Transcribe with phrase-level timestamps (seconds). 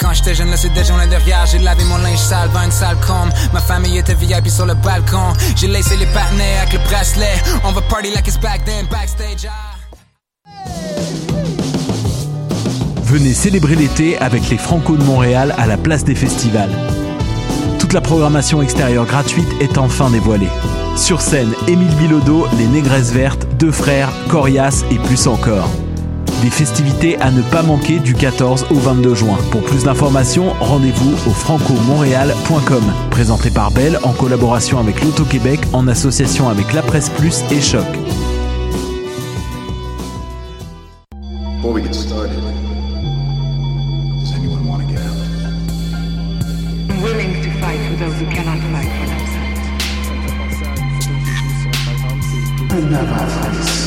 [0.00, 1.46] quand j'étais jeune, c'est déjà loin derrière.
[1.46, 2.96] J'ai lavé mon linge sale dans une salle
[3.52, 5.32] Ma famille était VIP sur le balcon.
[5.56, 7.34] J'ai laissé les partenaires avec le bracelet.
[7.64, 9.48] On va party like it's back then, backstage.
[9.48, 9.74] ah.
[13.02, 16.72] Venez célébrer l'été avec les Franco de Montréal à la place des festivals.
[17.78, 20.48] Toute la programmation extérieure gratuite est enfin dévoilée.
[20.96, 25.68] Sur scène, Émile Bilodeau, Les Négresses Vertes, Deux Frères, Corias et plus encore.
[26.42, 29.38] Des festivités à ne pas manquer du 14 au 22 juin.
[29.50, 32.84] Pour plus d'informations, rendez-vous au francomontréal.com.
[33.10, 37.86] Présenté par Bell en collaboration avec l'Auto-Québec en association avec La Presse Plus et Choc.
[41.64, 41.72] Before
[53.46, 53.83] we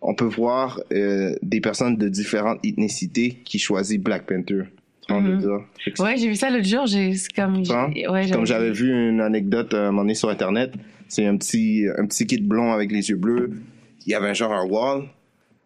[0.00, 4.62] On peut voir euh, des personnes de différentes ethnicités qui choisissent Black Panther.
[5.08, 6.86] Fait que Ouais, j'ai vu ça l'autre jour.
[6.86, 7.58] J'ai c'est comme.
[7.58, 10.72] Ouais, j'avais vu une anecdote euh, à un moment donné sur Internet,
[11.08, 13.50] c'est un petit, un petit kid blond avec les yeux bleus.
[14.06, 15.02] Il y avait un genre un wall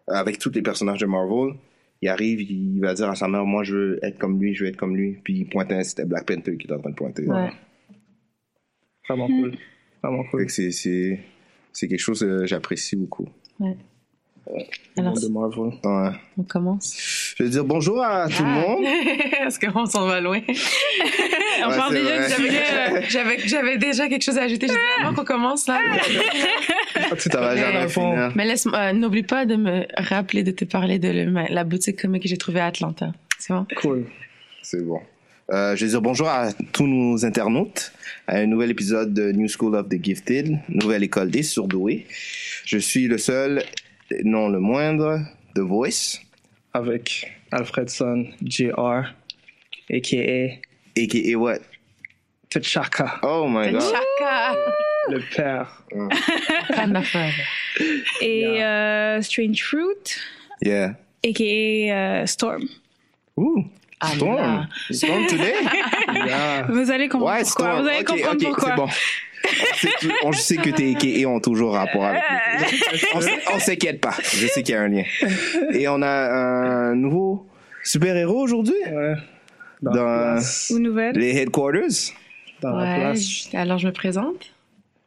[0.09, 1.53] euh, avec tous les personnages de Marvel.
[2.01, 4.63] Il arrive, il va dire à sa mère, moi je veux être comme lui, je
[4.63, 5.17] veux être comme lui.
[5.23, 7.27] Puis il pointait, c'était Black Panther qui était en train de pointer.
[7.27, 7.51] Ouais.
[9.07, 9.55] Vraiment cool.
[10.01, 10.45] Vraiment cool.
[10.45, 11.19] que c'est, c'est,
[11.71, 13.27] c'est quelque chose que j'apprécie beaucoup.
[13.59, 13.75] Le
[14.97, 15.73] Alors, de Marvel.
[15.83, 16.17] Ouais.
[16.37, 17.33] on commence.
[17.37, 18.83] Je veux dire bonjour à tout le monde.
[19.45, 20.39] Est-ce qu'on s'en va loin?
[21.63, 23.01] On Ouais, déjà du J'avais, sujet.
[23.09, 24.67] j'avais, j'avais déjà quelque chose à ajouter.
[24.67, 25.79] J'ai dit, avant qu'on commence là.
[27.29, 27.87] Ça va jamais.
[28.35, 32.01] Mais laisse, euh, n'oublie pas de me rappeler de te parler de le- la boutique
[32.01, 33.11] comique que j'ai trouvée à Atlanta.
[33.37, 33.65] C'est bon?
[33.81, 34.05] Cool.
[34.63, 34.99] C'est bon.
[35.51, 37.91] Euh, je veux dire bonjour à tous nos internautes
[38.27, 42.05] à un nouvel épisode de New School of the Gifted, nouvelle école des surdoués.
[42.65, 43.63] Je suis le seul,
[44.23, 45.19] non le moindre,
[45.55, 46.21] The Voice,
[46.73, 49.13] Avec Alfredson, JR,
[49.89, 50.59] a.k.a.
[50.97, 51.35] a.k.a.
[51.37, 51.59] what?
[52.49, 54.57] T'Chaka, Oh my god.
[55.09, 55.83] Le père.
[56.87, 57.33] D'affaires.
[58.21, 60.15] Et euh, Strange Fruit,
[60.61, 60.93] Yeah.
[61.25, 61.93] a.k.a.
[62.21, 62.63] euh, Storm.
[63.37, 63.63] Ooh.
[63.99, 64.35] Ah Storm.
[64.35, 64.67] là.
[64.91, 65.53] Storm today?
[66.13, 66.63] Yeah.
[66.69, 67.65] Vous allez comprendre Ouais, pourquoi.
[67.71, 67.81] Storm?
[67.81, 68.69] Vous allez Ok, comprendre ok, pourquoi.
[68.69, 70.13] c'est bon.
[70.23, 71.27] On sait, que tes a.k.a.
[71.29, 72.21] ont toujours rapport avec
[72.59, 73.19] nous.
[73.53, 74.13] On, s'inquiète pas.
[74.21, 75.03] Je sais qu'il y a un lien.
[75.73, 77.47] Et on a un nouveau
[77.83, 78.75] super-héros aujourd'hui?
[78.85, 79.15] Ouais.
[79.81, 80.71] Dans, Dans- la place.
[80.75, 81.15] Ou nouvelle.
[81.17, 82.13] les headquarters?
[82.61, 83.21] Dans la Ouais, place.
[83.51, 84.53] je- alors je me présente.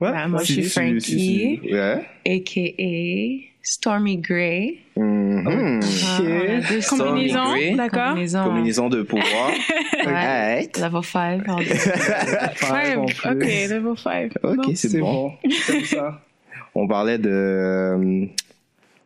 [0.04, 0.12] Ouais.
[0.12, 1.72] Ben, moi, je Si, suis si, Frankie, si, si.
[1.72, 2.04] Ouais.
[2.26, 3.50] a.k.a.
[3.66, 4.75] Stormy Grey.
[4.97, 5.44] Mhm.
[5.47, 8.09] Ah, on a deux Stormy Combinaison, d'accord.
[8.10, 8.44] Combinaison.
[8.44, 9.50] Combinaison de pouvoir.
[10.06, 10.69] Ouais.
[10.78, 11.42] Level 5.
[12.54, 13.06] Five en Five.
[13.06, 13.31] plus.
[13.31, 14.32] Ok, level 5.
[14.42, 15.28] Ok, c'est bon.
[15.28, 15.32] bon.
[15.66, 16.21] Comme ça.
[16.75, 17.31] On parlait de.
[17.31, 18.26] euh,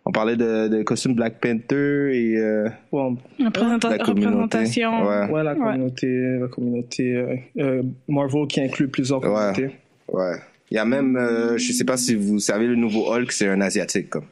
[0.04, 3.88] on parlait de, de costume Black Panther et euh, Bon, la communauté.
[3.98, 5.06] représentation.
[5.06, 5.30] Ouais.
[5.30, 6.06] ouais, la communauté,
[6.40, 9.28] la communauté euh, euh, Marvel qui inclut plusieurs Ouais.
[9.52, 9.76] communautés.
[10.10, 10.32] Ouais.
[10.70, 13.48] Il y a même, euh, je sais pas si vous savez, le nouveau Hulk, c'est
[13.48, 14.26] un asiatique comme.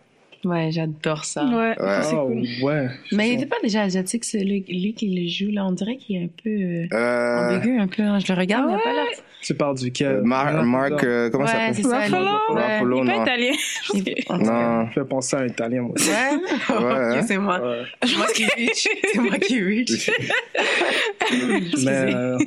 [0.44, 1.44] Ouais, j'adore ça.
[1.46, 2.02] Ouais, Ouais.
[2.02, 2.30] c'est Oh,
[2.62, 2.88] ouais.
[3.10, 5.66] Mais il n'était pas déjà asiatique, c'est lui, lui qui le joue, là.
[5.66, 8.02] On dirait qu'il est un peu euh, Euh, ambigu, un peu.
[8.02, 8.18] hein.
[8.20, 9.06] Je le regarde, il n'a pas l'air.
[9.42, 10.08] Tu parles duquel?
[10.16, 12.18] Euh, Mar- Mark, euh, comment ça Ouais, c'est s'appelle ça.
[12.18, 12.54] Ruffalo?
[12.54, 12.62] Ouais.
[12.78, 13.22] Ruffalo, Il est pas non.
[13.24, 13.52] italien.
[13.94, 14.88] Il- Non.
[14.94, 15.92] Je vais penser à un italien, moi.
[15.96, 16.10] aussi.
[16.10, 16.76] Ouais?
[16.84, 17.60] Ouais, Ok, c'est moi.
[17.60, 17.82] Ouais.
[18.04, 18.88] C'est moi qui reach.
[19.12, 20.10] C'est moi qui reach.
[21.84, 22.38] Mais euh,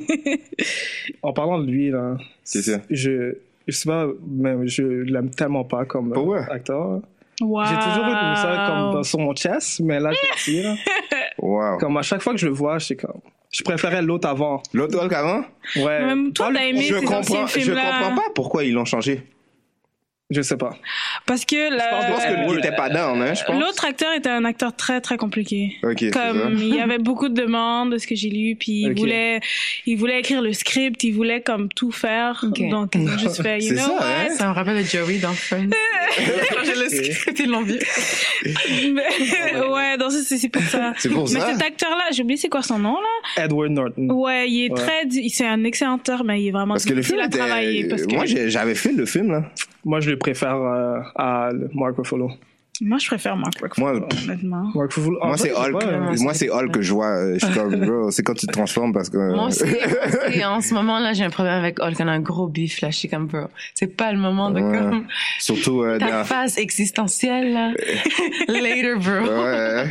[1.22, 2.80] en parlant de lui, là, C'est ça.
[2.90, 3.34] je,
[3.66, 7.00] je sais pas, mais je l'aime tellement pas comme euh, acteur.
[7.40, 7.64] Wow.
[7.64, 10.74] J'ai toujours eu ça comme dans- sur mon chest, mais là, je le dis, là.
[11.38, 11.78] Wow.
[11.78, 13.20] Comme à chaque fois que je le vois, je suis comme.
[13.50, 14.62] Je préférais l'autre avant.
[14.72, 15.42] L'autre avant
[15.76, 16.04] Ouais.
[16.04, 19.22] Même toi, t'as aimé Je ces comprends, anciens je comprends pas pourquoi ils l'ont changé.
[20.30, 20.76] Je sais pas.
[21.26, 21.70] Parce que Je
[22.10, 23.60] pense la- qu'il était pas down, hein, je pense.
[23.60, 25.76] l'autre acteur était un acteur très très compliqué.
[25.82, 26.30] Ok, c'est ça.
[26.32, 29.40] Comme il y avait beaucoup de demandes de ce que j'ai lu, puis il voulait,
[29.86, 32.44] il voulait écrire le script, il voulait comme tout faire.
[32.46, 32.68] Ok.
[32.70, 34.04] Donc ils ont juste fait, you know ça, what?
[34.04, 34.28] hein?
[34.36, 35.70] Ça me rappelle de Joey dans Friends.
[36.50, 37.78] Quand j'ai le script, ils l'ont vu.
[38.44, 40.92] Mais- ouais, donc c'est c'est pour ça.
[40.98, 41.52] C'est pour Mais ça?
[41.52, 43.44] cet acteur-là, j'ai oublié c'est quoi son nom là.
[43.44, 44.08] Edward Norton.
[44.10, 44.76] Ouais, il est Ouais.
[44.78, 47.38] très, c'est un excellent acteur, mais il est vraiment Parce que le film à était...
[47.38, 47.88] travailler.
[47.88, 49.44] Parce que Moi, j'avais fait le film, là.
[49.84, 52.30] Moi, je le préfère euh, à Mark Ruffalo.
[52.82, 54.70] moi, je préfère Mark Ruffalo, Moi- honnêtement.
[54.74, 55.18] Mark Ruffalo.
[55.22, 55.80] Moi, c'est Hulk.
[55.80, 57.08] pas, euh, Moi, c'est Hulk que je vois.
[57.08, 59.16] euh, Je suis comme, bro, c'est quand tu te transformes parce que...
[59.18, 59.72] Moi aussi, moi
[60.28, 61.96] aussi, en ce moment là, j'ai un problème avec Hulk.
[62.00, 62.88] On a un gros bif là.
[62.90, 64.78] Je suis comme, bro, c'est pas le moment de Ouais.
[64.78, 65.04] comme
[65.40, 67.72] Surtout euh, ta phase existentielle là.
[68.48, 69.42] Later, bro.
[69.44, 69.84] Ouais.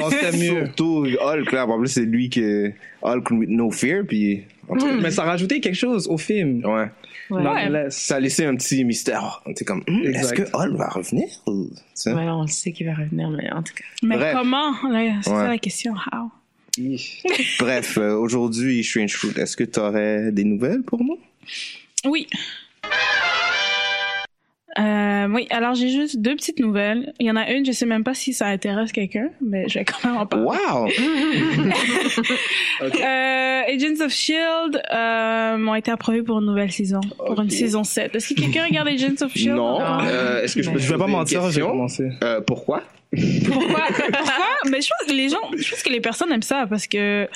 [0.00, 0.66] Non, c'était mieux.
[0.66, 1.66] Surtout Hulk, là.
[1.66, 2.44] En plus, c'est lui qui...
[3.02, 4.86] Hulk with no fear, puis cas.
[5.00, 6.62] Mais ça rajoutait quelque chose au film.
[6.66, 6.86] Ouais.
[7.30, 7.86] Ouais.
[7.90, 9.42] Ça a laissé un petit mystère.
[9.46, 11.26] On était comme, Hum, est-ce que Hall va revenir?
[11.46, 11.70] ou-?
[12.06, 13.84] Ouais, on le sait qu'il va revenir, mais en tout cas.
[14.02, 14.36] Mais Bref.
[14.36, 14.72] comment?
[14.82, 15.20] C'est Ouais.
[15.22, 15.94] ça la question.
[16.12, 16.30] How?
[17.58, 21.18] Bref, euh, aujourd'hui, Strange Fruit, est-ce que tu aurais des nouvelles pour nous?
[22.06, 22.26] Oui.
[24.78, 27.12] Euh, oui, alors j'ai juste deux petites nouvelles.
[27.18, 29.80] Il y en a une, je sais même pas si ça intéresse quelqu'un, mais je
[29.80, 30.46] vais quand même en parler.
[30.46, 30.88] Wow!
[32.82, 37.84] Euh, Agents of Shield euh, ont été approuvés pour une nouvelle saison, pour une saison
[37.84, 38.14] 7.
[38.14, 39.56] Est-ce que quelqu'un regarde Agents of Shield?
[39.56, 39.78] Non.
[39.78, 39.98] Non.
[40.04, 42.08] Euh, est-ce que je peux Je vais pas mentir, j'ai commencé.
[42.22, 42.82] Euh, pourquoi?
[43.46, 43.86] Pourquoi?
[43.88, 44.46] Pourquoi?
[44.70, 47.28] Mais je pense que les gens, je pense que les personnes aiment ça parce que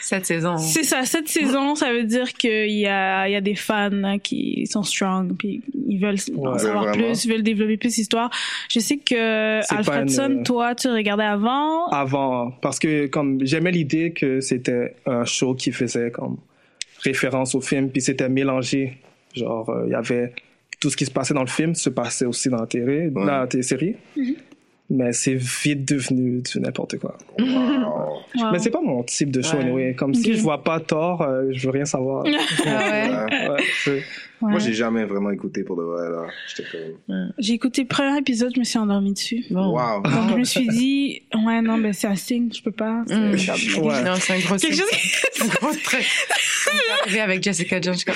[0.00, 0.58] Cette saison.
[0.58, 3.90] c'est ça, cette saison, ça veut dire qu'il y a, il y a des fans
[4.04, 7.06] hein, qui sont strong, puis ils veulent en Ouais, savoir vraiment.
[7.08, 8.30] plus, ils veulent développer plus l'histoire.
[8.68, 11.86] Je sais que Alfredson, une- toi, tu regardais avant?
[11.88, 16.36] Avant, parce que comme j'aimais l'idée que c'était un show qui faisait comme
[17.04, 18.98] référence au film, puis c'était mélangé.
[19.34, 20.34] Genre, euh, il y avait
[20.78, 23.24] tout ce qui se passait dans le film se passait aussi dans la télé, dans
[23.24, 23.94] la télésérie.
[24.16, 24.34] Mm-hmm.
[24.94, 27.16] Mais c'est vite devenu du n'importe quoi.
[27.38, 27.46] Wow.
[27.46, 28.50] Wow.
[28.52, 29.62] Mais c'est pas mon type de show, Ouais.
[29.64, 29.94] anyway.
[29.94, 32.24] Comme si je vois pas tort, euh, je veux rien savoir.
[32.66, 33.48] Ah ouais?
[33.86, 34.02] Ouais.
[34.42, 34.50] Ouais.
[34.50, 36.26] Moi, j'ai jamais vraiment écouté pour de vrai, là.
[36.48, 39.44] J'étais comme, J'ai écouté le premier épisode, je me suis endormie dessus.
[39.50, 39.68] Bon.
[39.70, 40.02] wow.
[40.02, 43.02] Donc je me suis dit, ouais, non, ben c'est un signe, je peux pas.
[43.06, 43.38] C'est- Mm.
[43.38, 44.02] c'est- Ouais.
[44.02, 45.68] Non, c'est un gros C'est un gros
[47.02, 47.94] arrivé avec Jessica Jones.
[47.94, 48.14] Je suis comme.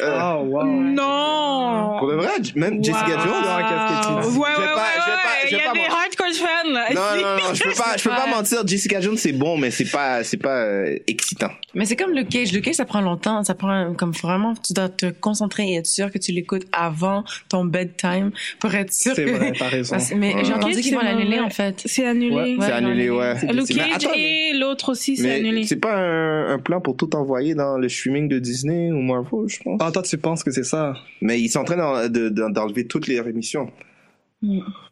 [0.00, 0.64] Euh, Oh, wow.
[0.64, 1.96] Non!
[1.98, 3.24] Pour de vrai, même Jessica Wow.
[3.24, 3.42] Jones?
[3.68, 4.38] qu'est-ce que tu dis?
[4.38, 5.66] Ouais, ouais, Je vais ouais, pas- je vais ouais, pas- je Il vais y a
[5.68, 5.94] pas des mentir.
[5.96, 6.84] hardcore fans, là.
[6.94, 7.24] Non, ici.
[7.24, 8.66] non, non, je peux pas, je peux pas mentir.
[8.66, 11.50] Jessica Jones, c'est bon, mais c'est pas, c'est pas euh, excitant.
[11.74, 12.52] Mais c'est comme le cage.
[12.52, 13.42] Le cage, ça prend longtemps.
[13.44, 17.24] Ça prend comme vraiment, tu dois te concentrer et être sûr que tu l'écoutes avant
[17.48, 18.30] ton bedtime
[18.60, 19.30] pour être sûr C'est que.
[19.30, 19.96] vrai, t'as raison.
[19.96, 20.44] Parce- mais Ouais.
[20.44, 21.82] j'ai entendu qu'ils vont l'annuler en fait.
[21.84, 22.34] C'est annulé.
[22.34, 22.56] Ouais.
[22.60, 23.34] c'est annulé, ouais.
[23.52, 25.64] Luke Mais Cage attends, et l'autre aussi, c'est annulé.
[25.64, 29.48] c'est pas un, un plan pour tout envoyer dans le streaming de Disney ou Marvel,
[29.48, 29.80] je pense.
[29.82, 30.94] Ah, toi, tu penses que c'est ça?
[31.20, 33.70] Mais ils sont en train d'en- de- de- d'enlever toutes les émissions.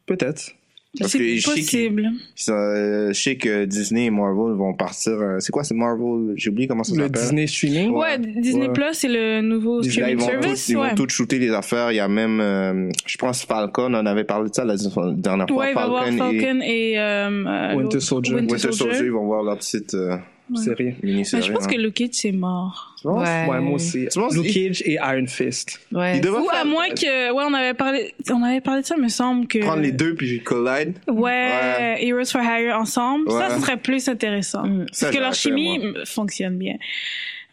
[0.07, 0.53] Peut-être.
[0.99, 2.11] Parce que possible.
[2.49, 5.13] euh, je sais que Disney et Marvel vont partir.
[5.13, 7.21] euh, c'est quoi, c'est Marvel J'ai oublié comment ça Le s'appelle.
[7.23, 7.91] Disney streaming?
[7.91, 8.73] Ouais, Disney Ouais.
[8.73, 10.51] Plus, c'est le nouveau Là, ils streaming vont, service.
[10.67, 10.89] tous, ils ouais.
[10.91, 11.91] vont tous shooter les affaires.
[11.93, 14.77] Il y a même, euh, je pense, Falcon, on avait parlé de ça la
[15.13, 15.57] dernière fois.
[15.65, 18.35] Ouais, il va y avoir et Falcon et, euh, euh, Winter Soldier.
[18.35, 18.79] Winter Winter Soldier.
[18.95, 20.17] Soldier, ils vont voir leur petite euh,
[20.57, 20.95] Série.
[21.03, 21.43] Mais mini-série.
[21.43, 21.69] je pense hein.
[21.69, 22.95] que Luke Cage, c'est mort.
[22.99, 23.27] Tu penses?
[23.29, 23.47] Ouais.
[23.49, 24.07] Ouais, moi aussi.
[24.13, 25.81] Tu penses- Luke Cage et Iron Fist.
[25.93, 26.21] Ouais.
[26.27, 29.09] Ou à moins que, ouais, on avait parlé, on avait parlé de ça, il me
[29.09, 29.59] semble que.
[29.61, 30.95] prendre les deux puis collide.
[31.09, 32.07] Ouais, Ouais.
[32.07, 33.31] Heroes for Hire ensemble.
[33.31, 33.55] Ça, Ouais.
[33.55, 34.67] ce serait plus intéressant.
[34.67, 34.87] Mm.
[34.93, 36.05] Ça, Parce que leur chimie moi.
[36.05, 36.77] fonctionne bien.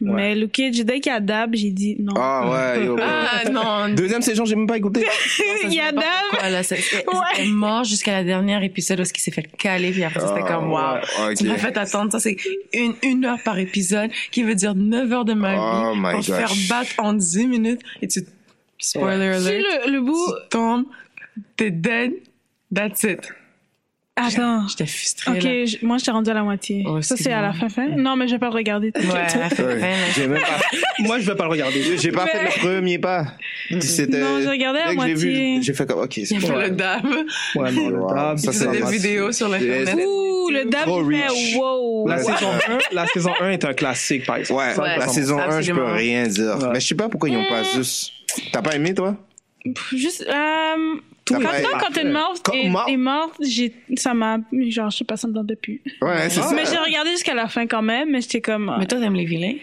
[0.03, 2.13] Mais Luke Cage, dès qu'il y a Dab, j'ai dit non.
[2.17, 3.93] Ah ouais, yo, Ah non.
[3.93, 5.05] Deuxième saison, j'ai même pas écouté.
[5.63, 6.03] il y a Dab.
[6.31, 7.13] Quoi, là, c'est- c'est- Ouais.
[7.35, 10.53] C'était mort jusqu'à la dernière épisode où il s'est fait caler, puis après, c'était Ah,
[10.53, 11.27] comme, wow.
[11.27, 12.11] ouais, Tu m'as fait attendre.
[12.11, 12.35] Ça, c'est
[12.73, 15.59] une, une heure par épisode, qui veut dire 9 heures de ma vie.
[15.61, 18.21] Oh my pour te faire battre en 10 minutes, et tu,
[18.79, 20.15] spoiler alert, le, le bout.
[20.43, 20.85] tu tombes,
[21.57, 22.13] t'es dead,
[22.73, 23.19] that's it.
[24.17, 24.67] Attends.
[24.67, 25.65] J'étais frustrée, Ok, là.
[25.65, 26.83] je- moi, je t'ai rendu à la moitié.
[26.85, 27.87] Oh, ça, c'est à la fin, fin?
[27.87, 28.91] Non, mais je vais pas le regarder.
[28.93, 29.75] Ouais, à la fin, Ouais.
[30.27, 30.59] même pas,
[30.99, 31.97] Moi, je vais pas le regarder.
[31.97, 33.25] j'ai pas Mais- fait le premier pas.
[33.79, 34.19] C'était.
[34.19, 35.61] Non, j'ai regardé à j'ai moitié.
[35.61, 36.59] j'ai fait comme, ok, c'est Il a fait bon.
[36.59, 37.05] le dab.
[37.55, 39.95] Ouais, non, le dab, Ça, Il c'est des vidéos sur l'internet.
[40.05, 42.07] Ouh, le dab, fait wow.
[42.09, 44.59] La saison 1, la saison 1 est un classique, par exemple.
[44.81, 46.57] Ouais, la saison 1, je peux rien dire.
[46.73, 48.11] Mais je sais pas pourquoi ils ont pas juste.
[48.51, 49.15] T'as pas aimé, toi?
[49.93, 54.13] Juste, euh, Tout quand, est quand, une morte Quand est, mort- est morte, j'ai, ça
[54.13, 54.37] m'a,
[54.69, 55.81] genre, je sais pas, ça me tentait plus.
[56.01, 56.51] Ouais, c'est ça.
[56.53, 59.25] Mais j'ai regardé jusqu'à la fin quand même, mais j'étais comme, Mais toi, t'aimes les
[59.25, 59.55] vilains?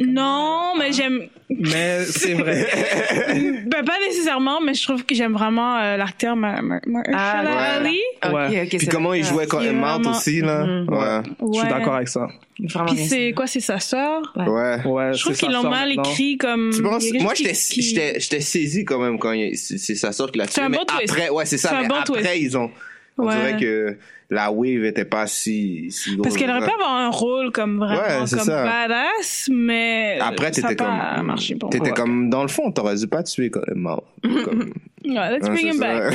[0.00, 2.66] Non, mais j'aime, Mais c'est vrai.
[3.66, 7.76] ben pas nécessairement, mais je trouve que j'aime vraiment euh, l'acteur Mar- Mar- Mahershala Ah,
[7.76, 7.98] Ali.
[8.24, 8.62] Ok, Ouais.
[8.62, 8.68] ok.
[8.70, 10.64] Puis c'est comment il jouait quand morte vraiment- aussi, là.
[10.64, 10.88] Mhm.
[10.88, 11.22] Ouais.
[11.40, 11.68] Je suis Ouais.
[11.70, 12.28] d'accord avec ça.
[12.62, 14.32] Vraiment Puis c'est quoi, c'est sa sœur?
[14.36, 14.82] Ouais.
[14.86, 16.02] Ouais, Je trouve qu'ils l'ont mal maintenant.
[16.04, 16.70] écrit comme.
[16.74, 20.12] Tu penses, moi, j'étais, qui- j'étais, j'étais saisi quand même quand il- c'est c'est sa
[20.12, 20.54] sœur qui l'a tué.
[20.54, 21.10] C'est un mais bon twist.
[21.10, 21.70] après, ouais, c'est ça.
[21.70, 22.70] C'est un mais après, ils ont,
[23.18, 23.34] on Ouais.
[23.36, 23.96] dirait que
[24.30, 28.00] la wave était pas si, si Parce qu'elle aurait pu avoir un rôle comme vraiment
[28.00, 28.64] Ouais, comme ça.
[28.64, 30.86] badass, mais Après, t'étais comme,
[31.24, 31.96] marché pour t'étais moi.
[31.96, 34.04] comme, dans le fond, t'aurais dû pas tuer quand morte.
[34.22, 34.72] Comme,
[35.02, 36.12] Ouais, let's Ouais, bring him back.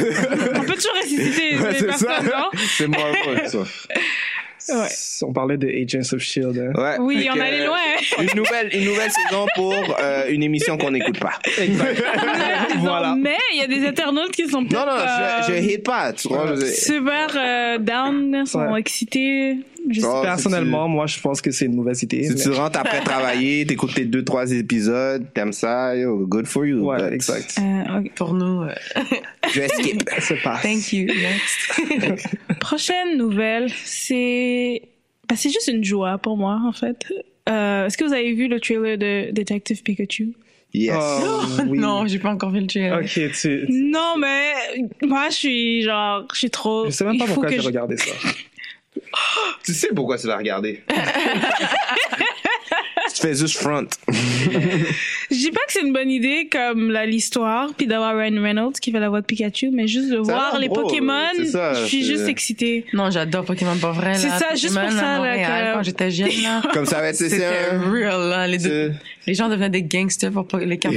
[0.56, 2.50] On peut toujours ressusciter Ouais, les personnes, non?
[2.54, 3.58] C'est Marvel, ça.
[4.70, 4.88] Ouais.
[5.24, 6.58] On parlait de Agents of Shield.
[6.58, 6.72] hein.
[6.82, 6.98] Ouais.
[7.00, 7.78] Oui, on que, allait loin.
[8.20, 11.34] Une nouvelle, une nouvelle saison pour euh, une émission qu'on n'écoute pas.
[12.80, 13.16] Voilà.
[13.20, 16.14] Mais il y a des internautes qui sont Non, non, je, euh, je hate pas,
[16.14, 16.56] tu vois.
[16.56, 18.80] je- super euh, down, sont Ouais.
[18.80, 19.58] excités.
[20.04, 22.24] Oh, Personnellement, moi, je pense que c'est une mauvaise idée.
[22.24, 26.46] Si mais- tu rentres après travailler, t'écoutes tes deux, trois épisodes, t'aimes ça, yo, good
[26.48, 26.80] for you.
[26.86, 27.58] Ouais, but exact.
[27.60, 28.02] Euh.
[28.16, 28.74] Pour nous, euh,
[29.54, 30.10] Je vais skip.
[30.20, 30.60] C'est pas.
[30.62, 31.06] thank you.
[31.08, 32.36] Next.
[32.60, 34.82] Prochaine nouvelle, c'est.
[35.30, 37.06] bah, c'est juste une joie pour moi, en fait.
[37.50, 40.34] euh, est-ce que vous avez vu le trailer de Detective Pikachu?
[40.74, 40.94] Yes.
[40.98, 41.78] Oh, oui.
[41.80, 43.00] Non, j'ai pas encore vu le trailer.
[43.00, 43.66] Ok, tu.
[43.70, 44.52] Non, mais
[45.04, 46.86] moi, je suis genre, je suis trop.
[46.86, 48.12] Je sais même pas pourquoi j'ai je- regardé ça.
[49.64, 50.84] Tu sais pourquoi tu l'as regardé?
[53.14, 53.88] tu fais juste front.
[54.10, 58.74] Je dis pas que c'est une bonne idée comme la l'histoire, puis d'avoir Ryan Reynolds
[58.82, 62.04] qui fait la voix de Pikachu, mais juste de voir les drôle, Pokémon, je suis
[62.06, 62.86] juste excitée.
[62.94, 64.14] Non, j'adore Pokémon pas vrai.
[64.14, 64.18] là.
[64.20, 66.62] C'est ça, juste pour ça, là, Montréal, que- quand j'étais jeune, là.
[66.74, 67.92] Comme ça va être, c'est un.
[67.92, 68.48] real, là.
[68.48, 68.94] Les, deux-
[69.28, 70.96] les gens devenaient des gangsters pour les cartes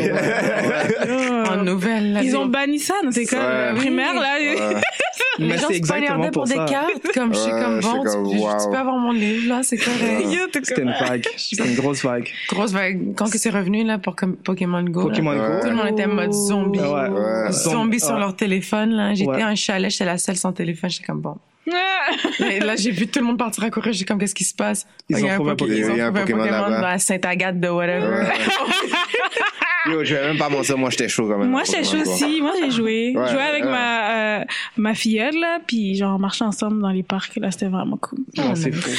[1.50, 2.12] en nouvelles.
[2.12, 2.22] là.
[2.22, 3.74] Ils ont banni ça dans écoles Ouais.
[3.76, 4.36] primaires, là.
[4.38, 4.74] Ouais.
[5.38, 7.12] les Mais gens se poignardaient pour pour des cartes.
[7.14, 8.70] Comme je suis Ouais, comme je suis bon, comme, tu, tu wow.
[8.70, 10.26] peux avoir mon livre, là, c'est correct.
[10.52, 11.26] T'es C'était une vague.
[11.36, 12.28] C'était une grosse vague.
[12.48, 13.14] Grosse vague.
[13.16, 15.02] Quand que c'est revenu, là, pour Pokémon Go.
[15.08, 15.34] Pokémon.
[15.34, 15.60] Go.
[15.62, 16.78] Tout le monde était en mode zombie.
[16.80, 17.08] Ouais.
[17.08, 17.52] Ouais.
[17.52, 19.14] Zombies sur leur téléphone, là.
[19.14, 21.36] J'étais un chalet, j'étais la seule sans téléphone, j'étais comme bon.
[21.72, 22.44] Ah.
[22.50, 24.54] Et là, j'ai vu tout le monde partir à courir, j'étais comme, qu'est-ce qui se
[24.54, 24.86] passe?
[25.08, 26.44] Ils Il y ont trouvé un Poké- Pokémon.
[26.44, 26.88] Là-bas.
[26.90, 28.06] à Saint-Agathe de whatever.
[28.06, 28.26] Ouais.
[29.90, 31.50] Yo, je vais même pas mentir, moi j'étais chaud quand même.
[31.50, 32.40] Moi, j'étais chaud aussi.
[32.40, 33.14] Moi, j'ai joué.
[33.16, 33.70] Ouais, jouais avec ouais.
[33.70, 34.44] ma, euh,
[34.76, 38.20] ma filleule, là, puis genre, on marchait ensemble dans les parcs, là, c'était vraiment cool.
[38.36, 38.90] Non, c'est fou.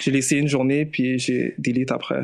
[0.00, 2.20] j'ai laissé une journée, puis j'ai delete après.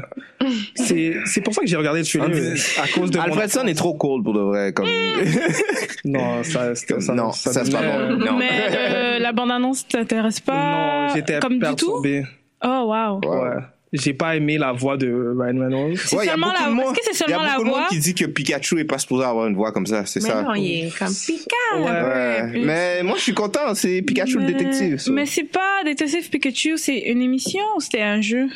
[0.74, 3.94] C'est, c'est pour ça que j'ai regardé le trailer, à cause de Alfredson est trop
[3.94, 4.72] cold pour de vrai.
[4.72, 4.88] Comme...
[6.04, 8.16] Non, ça, c'était- ça, Non, ça, c'est pas bon.
[8.16, 8.36] Non.
[8.36, 11.06] Mais euh, la bande-annonce t'intéresse pas?
[11.08, 11.66] Non, j'étais comme du tout?
[12.02, 12.24] perturbé.
[12.64, 13.20] Oh, wow.
[13.24, 13.56] Ouais.
[13.92, 15.06] J'ai pas aimé la voix de
[15.38, 15.98] Ryan Reynolds.
[15.98, 17.64] C'est Ouais, seulement la- de monde- est-ce que c'est Il y a seulement la beaucoup
[17.64, 17.88] de monde voix?
[17.90, 20.42] qui dit que Pikachu est pas supposé avoir une voix comme ça, c'est Mais ça.
[20.42, 21.56] non, il est comme Pika.
[21.76, 21.82] Ouais.
[21.82, 22.60] Ouais.
[22.64, 24.96] Mais moi je suis content, c'est Pikachu le détective.
[24.98, 25.12] ça.
[25.12, 28.48] Mais c'est pas Détective Pikachu, c'est une émission ou c'était un jeu?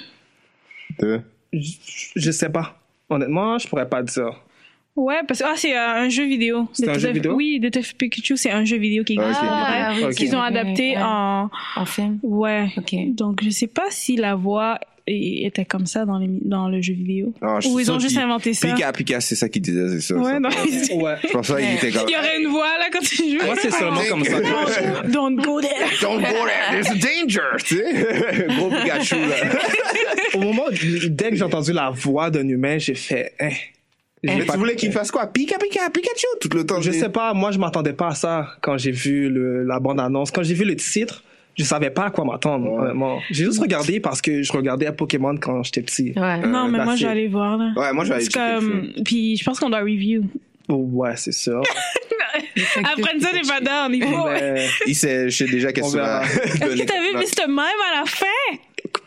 [0.99, 1.19] Je,
[1.53, 2.79] je sais pas.
[3.09, 4.43] Honnêtement, je pourrais pas dire.
[4.97, 6.69] Ouais, parce que ah, c'est euh, un jeu vidéo.
[6.73, 7.35] C'est un jeu vidéo?
[7.35, 9.41] Oui, Detective Pikachu, c'est un jeu vidéo qui existe.
[9.43, 9.93] Ah.
[10.17, 11.51] Qu'ils ont adapté en.
[11.77, 12.19] En film?
[12.23, 12.69] Ouais.
[12.79, 12.95] OK.
[13.15, 16.95] Donc, je sais pas si la voix était comme ça dans, les, dans le jeu
[16.95, 17.33] vidéo.
[17.41, 18.69] Ah, je suis Ou ils ont juste inventé ça.
[18.69, 20.17] Pika, Pika, c'est ça qu'il disait, c'est ça.
[20.17, 20.41] Ouais, ça.
[20.41, 21.15] non, il Ouais.
[21.23, 22.09] Je pense qu'il était comme.
[22.09, 23.45] y aurait une voix là quand tu joues.
[23.45, 24.41] Moi, c'est seulement comme ça.
[25.05, 25.71] Don't go there.
[26.01, 28.47] Don't go there, there's a danger, tu sais.
[28.57, 29.37] Gros Pikachu, là.
[30.35, 33.51] Au moment, où- dès que j'ai entendu la voix d'un humain, j'ai fait, hein.
[34.25, 35.27] J'ai Mais tu voulais qu'il fasse quoi?
[35.27, 36.81] Pika, Pika, Pikachu, tout le temps.
[36.81, 40.31] Je sais pas, moi, je m'attendais pas à ça quand j'ai vu le, la bande-annonce.
[40.31, 41.23] Quand j'ai vu le titre,
[41.57, 43.19] je savais pas à quoi m'attendre, honnêtement.
[43.31, 46.13] J'ai juste regardé parce que je regardais Pokémon quand j'étais petit.
[46.17, 46.39] Ouais.
[46.39, 47.73] Non, mais moi, c'est- je vais aller voir là.
[47.77, 48.93] Ouais, moi, film.
[48.95, 49.03] comme.
[49.05, 50.25] Puis, je pense qu'on doit review.
[50.69, 51.63] Oh, ouais, c'est sûr.
[52.85, 53.95] Après ça, n'est pas down.
[53.95, 54.29] Il faut.
[54.29, 56.39] Mais Il sait, je sais déjà qu'est-ce On que tu.
[56.65, 57.15] Est-ce que t'as vu.
[57.17, 57.47] Mr.
[57.49, 58.27] Mime à la fin?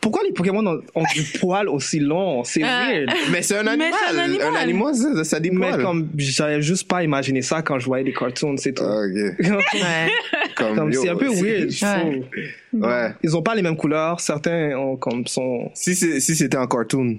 [0.10, 2.44] Pourquoi les Pokémon ont, ont du poil aussi long?
[2.44, 3.10] C'est weird.
[3.32, 3.94] Mais c'est un Mais animal.
[4.10, 4.48] c'est un animal.
[4.48, 5.82] Un animal, ça, ça dit Mais poil.
[5.84, 8.84] comme, j'avais juste pas imaginé ça quand je voyais des cartoons, c'est tout.
[8.84, 9.38] Ah, ok.
[9.74, 10.10] Ouais.
[10.56, 11.70] Comme, Comme yo, c'est un peu weird.
[11.70, 12.00] je Ouais.
[12.00, 12.84] trouve.
[12.90, 13.14] Ouais.
[13.24, 14.20] Ils ont pas les mêmes couleurs.
[14.20, 15.70] Certains ont comme sont.
[15.74, 17.18] Si c'est- si c'était un cartoon,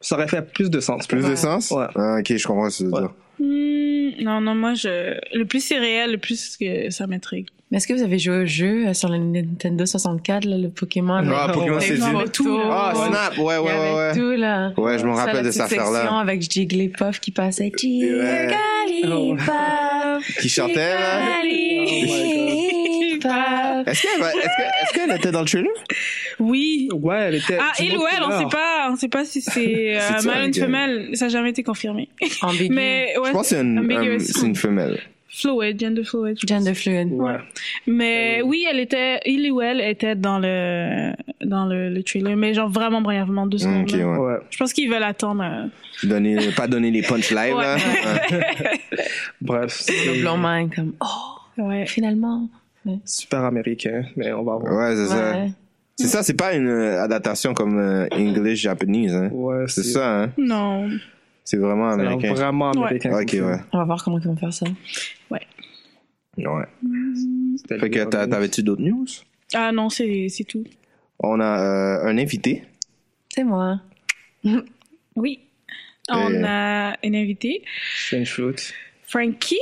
[0.00, 1.06] Ça aurait fait plus de sens.
[1.06, 1.70] plus de sens?
[1.70, 1.86] Ouais.
[1.94, 3.08] Ah, ok, je comprends ce que tu veux Ouais.
[3.08, 3.14] dire.
[4.20, 5.18] Hmm, non, non, moi, je.
[5.36, 7.48] Le plus c'est réel, le plus que ça m'intrigue.
[7.70, 10.68] Mais est-ce que vous avez joué au jeu euh, sur le Nintendo 64, là, le
[10.68, 11.20] Pokémon?
[11.34, 13.08] Ah, Pokémon, c'est photos, Ah, ouais.
[13.08, 14.14] Snap, ouais, ouais, ouais, ouais.
[14.14, 14.70] tout, là.
[14.76, 16.00] Ouais, je me rappelle la de cette affaire-là.
[16.02, 17.72] section avec Jigglypuff qui passait.
[17.82, 18.48] Ouais.
[18.86, 20.36] Jigglypuff.
[20.40, 21.42] Qui chantait, là?
[21.42, 23.26] Jigglypuff.
[23.86, 25.70] Est-ce qu'elle est-ce que- est-ce qu'elle était dans le trailer?
[26.38, 26.88] Oui.
[26.94, 27.58] Ouais, elle était.
[27.60, 30.46] Ah, il ou elle, on sait pas, on sait pas si c'est euh, mâle ou
[30.46, 31.10] une femelle.
[31.14, 32.08] Ça n'a jamais été confirmé.
[32.70, 34.14] Mais ouais, Je pense que c'est une, ambiguous.
[34.14, 35.00] un- c'est une femelle.
[35.28, 36.36] Fluid, gender fluid.
[36.46, 37.08] Gender fluid.
[37.12, 37.36] Ouais.
[37.86, 41.12] Mais oui, elle était, il ou elle était dans le
[41.44, 43.82] dans le, le trailer, mais genre vraiment brièvement deux secondes.
[43.82, 44.06] ok, là.
[44.06, 44.18] ouais.
[44.18, 44.38] Ouais.
[44.50, 45.42] Je pense qu'ils veulent attendre.
[45.44, 45.66] euh,
[46.06, 47.62] Donner, pas donner les punch live, Ouais.
[47.62, 47.76] là.
[49.40, 51.86] Bref, Le blanc mind, comme, oh, Ouais.
[51.86, 52.48] finalement.
[53.04, 54.72] super américain, mais on va voir.
[54.72, 55.34] Ouais, c'est ça.
[55.98, 59.30] C'est ça, c'est pas une adaptation comme euh, English japonese, hein.
[59.32, 60.30] Ouais, C'est ça, hein.
[60.36, 60.88] Non.
[61.46, 62.34] C'est vraiment a américain.
[62.34, 62.86] vraiment Ouais.
[62.86, 63.18] américain.
[63.18, 63.60] Ok, ouais.
[63.72, 64.66] On va voir comment ils vont faire ça.
[65.30, 65.40] Ouais.
[67.56, 69.06] C'était Fait que t'avais-tu d'autres news?
[69.54, 70.64] Ah non, c'est c'est tout.
[71.20, 72.64] On a euh, un invité.
[73.34, 73.80] C'est moi.
[75.16, 75.40] Oui.
[76.10, 77.62] On a une invitée,
[77.94, 78.72] Strange Fruit.
[79.06, 79.56] Frankie.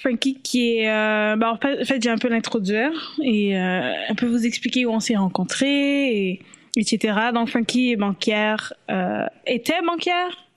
[0.00, 0.90] Frankie qui est...
[0.90, 4.44] Euh, bah, en fait, en fait, j'ai un peu l'introduire et euh, un peu vous
[4.44, 6.42] expliquer où on s'est rencontrés, et,
[6.76, 7.18] etc.
[7.32, 10.47] Donc, Frankie est banquière, euh, était banquière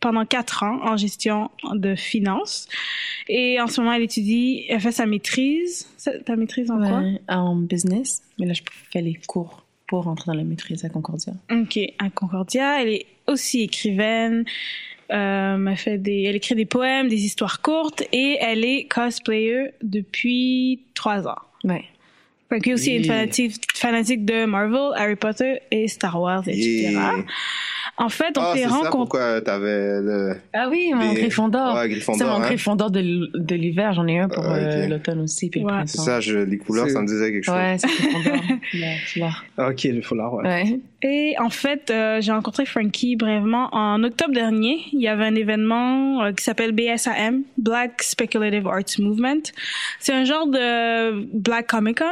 [0.00, 2.68] pendant quatre ans en gestion de finances.
[3.28, 5.88] Et en ce moment, elle étudie, elle fait sa maîtrise.
[6.24, 7.00] Ta maîtrise en quoi?
[7.00, 8.22] Ouais, en business.
[8.38, 11.32] Mais là, je fais les cours pour rentrer dans la maîtrise à Concordia.
[11.50, 12.82] Ok, à Concordia.
[12.82, 14.44] Elle est aussi écrivaine.
[15.10, 19.70] Euh, elle, fait des, elle écrit des poèmes, des histoires courtes et elle est cosplayer
[19.82, 21.38] depuis trois ans.
[21.64, 21.84] Ouais.
[22.50, 26.90] Frankie aussi est une fanatique, fanatique de Marvel, Harry Potter et Star Wars, etc.
[26.92, 27.14] Yeah.
[28.00, 28.90] En fait, on Ah, s'est rencontrés.
[28.92, 30.36] pourquoi t'avais le...
[30.54, 31.74] Ah oui, mon Des- Gryffondor.
[31.74, 32.46] Ouais, Gryffondor, C'est mon hein.
[32.46, 33.92] Gryffondor de, l'hiver.
[33.92, 35.80] J'en ai un pour Ah, euh, l'automne aussi, puis Ouais.
[35.80, 37.54] le C'est ça, je, les couleurs, ça me disait quelque chose.
[37.56, 38.40] Ouais, c'est Gryffondor.
[38.74, 39.44] La fleur.
[39.58, 40.44] Ok, le foulard, ouais.
[40.44, 40.80] Ouais.
[41.02, 44.78] Et en fait, euh, j'ai rencontré Frankie brièvement en octobre dernier.
[44.92, 49.42] Il y avait un événement euh, qui s'appelle BSAM, Black Speculative Arts Movement.
[49.98, 52.06] C'est un genre de Black Comic Con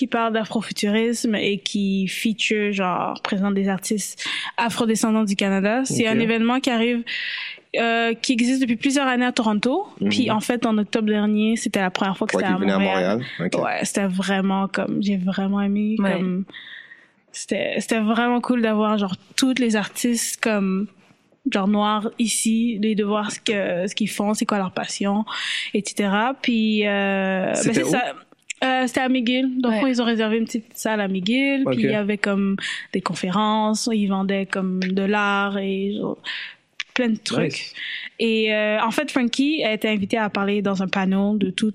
[0.00, 4.26] qui parle d'afrofuturisme et qui feature, genre, présente des artistes
[4.56, 5.82] afrodescendants du Canada.
[5.84, 7.04] C'est un événement qui arrive,
[7.76, 9.88] euh, qui existe depuis plusieurs années à Toronto.
[10.08, 13.22] Puis en fait, en octobre dernier, c'était la première fois que Ouais, c'était à Montréal.
[13.40, 16.12] Ouais, c'était vraiment comme j'ai vraiment aimé Ouais.
[16.12, 16.46] comme
[17.30, 20.86] c'était c'était vraiment cool d'avoir genre tous les artistes comme
[21.52, 25.26] genre noirs ici et de voir ce que ce qu'ils font, c'est quoi leur passion,
[25.74, 26.10] etc.
[26.40, 28.14] Puis euh, ben, c'est ça.
[28.62, 29.60] Euh, c'était à McGill.
[29.60, 29.90] Donc, Ouais.
[29.90, 31.64] ils ont réservé une petite salle à McGill.
[31.70, 32.56] Puis, il y avait comme
[32.92, 33.88] des conférences.
[33.92, 36.18] Ils vendaient comme de l'art et genre,
[36.94, 37.52] plein de trucs.
[37.52, 37.74] Nice.
[38.18, 41.72] Et euh, en fait, Frankie a été invitée à parler dans un panel de tous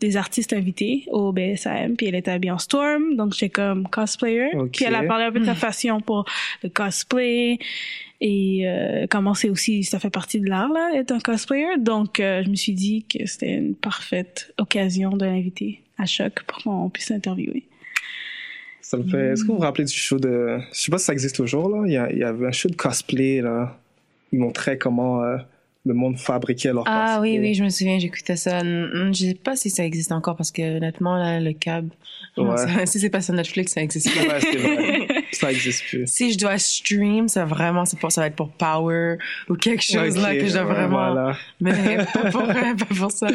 [0.00, 1.96] des artistes invités au BSAM.
[1.96, 4.50] Puis elle était habillée en Storm, donc j'étais comme cosplayer.
[4.72, 6.24] Puis elle a parlé un peu de sa passion pour
[6.62, 7.58] le cosplay
[8.20, 11.78] et euh, comment c'est aussi ça fait partie de l'art là être un cosplayer.
[11.78, 16.42] Donc euh, je me suis dit que c'était une parfaite occasion de l'inviter à choc
[16.46, 17.64] pour qu'on puisse l'interviewer.
[18.80, 19.32] Ça me fait.
[19.32, 20.58] Est-ce que vous vous rappelez du show de.
[20.72, 21.82] Je sais pas si ça existe toujours, là.
[21.86, 23.78] Il y, a- avait un show de cosplay, là.
[24.32, 25.36] Ils montraient comment euh,
[25.86, 27.38] le monde fabriquait leur Ah cosplay.
[27.38, 28.60] oui, oui, je me souviens, j'écoutais ça.
[28.60, 31.90] Je sais pas si ça existe encore parce que honnêtement, là, le câble,
[32.36, 32.56] Ouais.
[32.56, 34.34] ça- si c'est pas sur Netflix, ça existe pas.
[34.34, 35.06] Ouais, c'est vrai.
[35.32, 36.06] ça existe plus.
[36.06, 39.16] si je dois stream, ça vraiment, c'est pour, ça va être pour Power
[39.48, 41.12] ou quelque chose là que je dois ouais, vraiment.
[41.12, 41.36] voilà.
[41.60, 43.28] Mais pas pour, pas pour ça.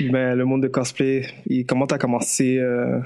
[0.00, 3.00] Ben, le monde de cosplay, il- comment t'as commencé euh,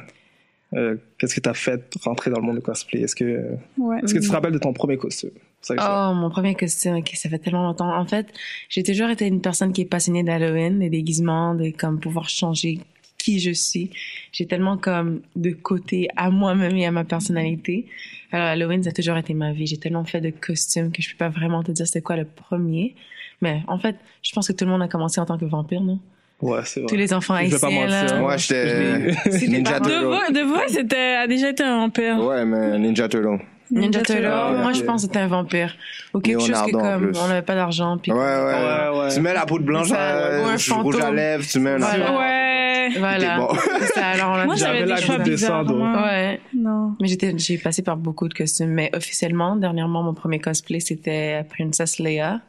[0.74, 3.00] euh, Qu'est-ce que t'as fait rentrer dans le monde de cosplay?
[3.02, 3.42] Est-ce que,
[3.78, 4.00] Ouais.
[4.02, 5.30] est-ce que tu te rappelles de ton premier costume?
[5.60, 7.94] Ça que je- Oh, mon premier costume, ok, ça fait tellement longtemps.
[7.96, 8.26] En fait,
[8.68, 12.80] j'ai toujours été une personne qui est passionnée d'Halloween, des déguisements, de comme pouvoir changer
[13.18, 13.90] qui je suis.
[14.32, 17.86] J'ai tellement comme de côté à moi-même et à ma personnalité.
[18.30, 19.66] Alors Halloween, ça a toujours été ma vie.
[19.66, 22.24] J'ai tellement fait de costumes que je peux pas vraiment te dire c'était quoi le
[22.24, 22.94] premier.
[23.40, 25.80] Mais en fait, je pense que tout le monde a commencé en tant que vampire,
[25.80, 25.98] non?
[26.40, 26.88] Ouais, c'est vrai.
[26.88, 28.14] Tous les enfants Je vais pas haïtiens, mentir.
[28.14, 28.20] là.
[28.20, 30.04] Moi, j'étais Ninja pas- de Turtle.
[30.06, 32.18] voix, de voix, c'était a déjà été un vampire.
[32.24, 33.38] Ouais, mais Ninja Turtle.
[33.70, 34.24] Ninja Turtle.
[34.32, 35.74] Ah, Moi, je pense que c'était un vampire.
[36.14, 39.14] Ou quelque chose en comme, on n'avait pas d'argent, puis Ouais, ouais, Ouais, ouais.
[39.14, 41.58] Tu mets la peau de blanche, Ça, euh, ou un rouge- rouge à lèvres, tu
[41.60, 42.18] mets un Voilà.
[42.18, 42.90] Ouais.
[42.98, 43.36] Voilà.
[43.38, 43.48] Bon.
[43.80, 45.66] C'est ça, alors on a Moi, j'avais des choix bizarres.
[45.70, 46.40] Ouais.
[46.56, 46.94] Non.
[47.00, 48.70] Mais j'étais, j'ai passé par beaucoup de costumes.
[48.70, 52.40] Mais officiellement, dernièrement, mon premier cosplay, c'était Princess Leia.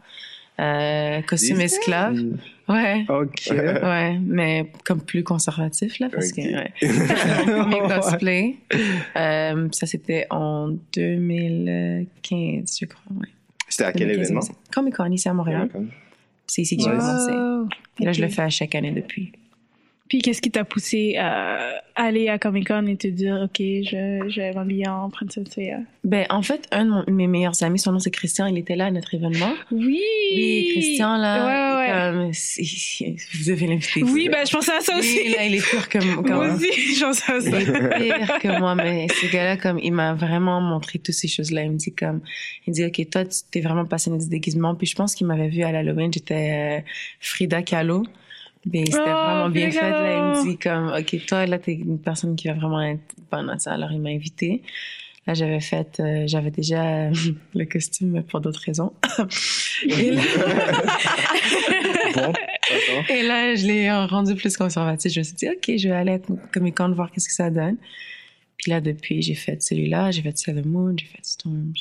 [0.59, 2.17] Euh, costume esclave.
[2.69, 3.05] Ouais.
[3.09, 3.49] Ok.
[3.49, 6.71] Ouais, mais comme plus conservatif, là, parce que, ouais.
[7.47, 8.55] Mon premier cosplay.
[9.15, 13.27] Euh, ça, c'était en 2015, je crois, ouais.
[13.67, 14.59] C'était à quel 2015, événement?
[14.71, 15.69] Comic Con, ici à Montréal.
[16.45, 17.31] C'est ici que j'ai commencé.
[17.99, 19.31] Et là, je le fais à chaque année depuis.
[20.09, 24.25] Puis qu'est-ce qui t'a poussé à aller à Comic Con et te dire ok je,
[24.29, 27.77] je vais m'habiller en Princess Leia Ben, en fait, un de mon- mes meilleurs amis,
[27.79, 29.53] son nom c'est Christian, il était là à notre événement.
[29.71, 30.01] Oui.
[30.35, 31.45] Oui, Christian, là.
[31.45, 32.11] Ouais ouais.
[32.11, 34.03] comme, vous devez l'inviter.
[34.03, 35.19] Oui ben je pensais à ça aussi.
[35.25, 36.23] Oui, là, il est pire que moi.
[36.23, 37.59] Moi aussi je pensais à Il ça.
[37.59, 41.63] est pire que moi, mais ce gars-là, comme, il m'a vraiment montré toutes ces choses-là.
[41.63, 42.21] Il me dit comme,
[42.67, 44.73] il dit, OK, toi, tu t'es vraiment passionné du déguisement.
[44.75, 46.81] Puis je pense qu'il m'avait vu à l'Halloween, j'étais euh,
[47.19, 48.03] Frida Kahlo.
[48.65, 50.33] Mais c'était Oh, vraiment bien fait, là.
[50.35, 53.49] Il me dit comme, OK, toi, là, t'es une personne qui va vraiment être bonne
[53.49, 53.73] à ça.
[53.73, 54.61] Alors, il m'a invité.
[55.27, 57.13] Là, j'avais fait, euh, j'avais déjà euh,
[57.55, 58.93] le costume pour d'autres raisons.
[59.87, 60.21] Et là,
[62.15, 63.09] Bon, d'accord.
[63.09, 65.13] et là, je l'ai rendu plus conservatif.
[65.13, 66.19] Je me suis dit, OK, je vais aller à
[66.51, 67.77] Comic Con voir qu'est-ce que ça donne.
[68.57, 71.71] Puis là, depuis, j'ai fait celui-là, j'ai fait Sailor Moon, j'ai fait Storm.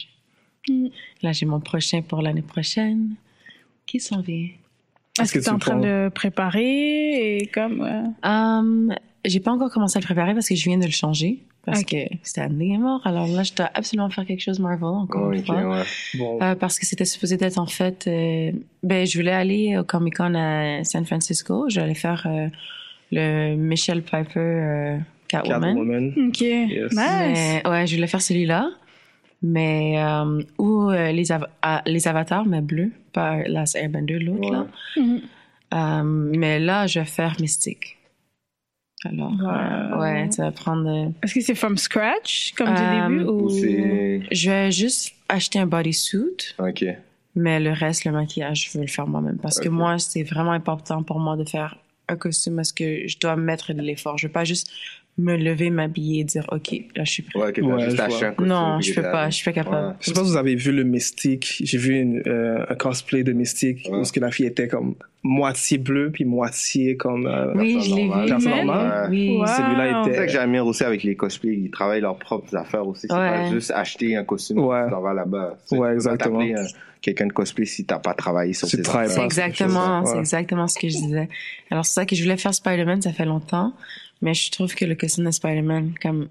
[0.69, 0.89] Mm.
[1.23, 3.15] Là, j'ai mon prochain pour l'année prochaine.
[3.87, 4.49] Qui s'en vient?
[5.23, 8.29] Est-ce que que tu es en train de préparer et comme ouais.
[8.29, 11.41] Um, j'ai pas encore commencé à le préparer parce que je viens de le changer.
[11.65, 11.89] Parce Ok.
[11.91, 13.03] que c'était année est mort.
[13.05, 15.57] Alors là, je dois absolument faire quelque chose Marvel, encore une Ok, fois.
[15.77, 15.83] ouais.
[16.15, 16.39] Bon.
[16.41, 18.07] Euh, parce que c'était supposé d'être en fait.
[18.07, 18.53] euh,
[18.83, 21.67] ben, je voulais aller au Comic Con à San Francisco.
[21.69, 22.49] J'allais faire euh,
[23.13, 25.75] le Michelle Piper euh, Catwoman.
[25.75, 26.29] Catwoman.
[26.29, 26.41] Ok.
[26.41, 26.93] Yes.
[26.93, 26.97] Nice.
[26.97, 28.71] Mais, ouais, je voulais faire celui-là.
[29.41, 34.51] Mais, euh, ou euh, les, av- ah, les avatars, mais bleus, pas Last Airbender, l'autre,
[34.53, 34.67] là.
[34.97, 35.21] Mhm.
[35.75, 36.03] Euh,
[36.37, 37.97] mais là, je vais faire Mystique.
[39.05, 40.01] Alors, euh, Wow.
[40.01, 41.13] ouais, ça va prendre.
[41.23, 42.73] Est-ce que c'est from scratch comme Euh,
[43.07, 46.85] du début ou je vais juste acheter un bodysuit, Ok.
[47.37, 49.39] mais le reste, le maquillage, je veux le faire moi-même.
[49.39, 53.19] Parce que moi, c'est vraiment important pour moi de faire un costume parce que je
[53.21, 54.19] dois mettre de l'effort.
[54.19, 54.69] Je veux pas juste
[55.19, 57.43] me lever, m'habiller, dire ok, là je suis prête.
[57.43, 58.47] Ouais, t'as Ouais, juste je acheté un costume.
[58.55, 59.89] non, je peux pas, je suis pas capable.
[59.89, 59.93] Ouais.
[60.01, 61.57] Je sais pas si vous avez vu le Mystique.
[61.65, 63.99] J'ai vu une, euh, un cosplay de Mystique Ouais.
[63.99, 67.27] où ce que la fille était comme moitié bleue puis moitié comme.
[67.27, 68.11] euh, Oui, je l'ai vu.
[68.29, 69.09] Personne mais- normale?
[69.11, 69.37] Oui.
[69.39, 69.47] Wow.
[69.47, 70.19] Celui-là C'est était.
[70.19, 73.07] ça que j'admire aussi avec les cosplays, ils travaillent leurs propres affaires aussi.
[73.11, 73.31] C'est Ouais.
[73.31, 74.85] pas juste acheter un costume Ouais.
[74.85, 75.59] tu t'en vas là-bas.
[75.73, 76.41] Ouais, exactement.
[76.41, 76.63] euh,
[77.01, 78.77] quelqu'un de cosplay si t'as pas travaillé sur tes.
[78.79, 80.19] C'est c'est exactement, c'est ouais.
[80.19, 81.29] exactement ce que je disais.
[81.71, 83.73] Alors c'est ça que je voulais faire Spider-Man, ça fait longtemps,
[84.23, 86.29] mais je trouve que le costume de Spider-Man, comme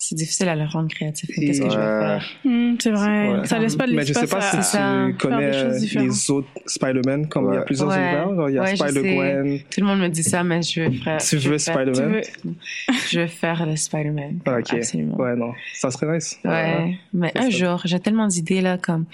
[0.00, 1.28] c'est difficile à le rendre créatif.
[1.34, 2.00] Qu'est-ce que je vais Ouais.
[2.20, 2.24] faire?
[2.44, 3.32] Hmm, c'est vrai.
[3.40, 3.46] Ouais.
[3.46, 5.06] Ça laisse pas de Mais je sais pas à- si ça.
[5.08, 6.06] tu connais différentes.
[6.08, 7.64] les autres Spider-Man, comme il y a Ouais.
[7.66, 7.96] plusieurs Ouais.
[7.96, 8.34] univers.
[8.36, 9.58] genre, Il y a Ouais, Spider-Gwen.
[9.68, 11.18] Tout le monde me dit ça, mais je veux faire.
[11.18, 12.20] Tu je veux Spider-Man?
[13.10, 14.40] Je veux faire le Spider-Man.
[14.46, 14.72] Ok.
[14.74, 15.16] Absolument.
[15.16, 15.52] Ouais, non.
[15.74, 16.38] Ça serait nice.
[16.44, 17.50] Ouais, mais un ça.
[17.50, 19.04] jour, j'ai tellement d'idées là, comme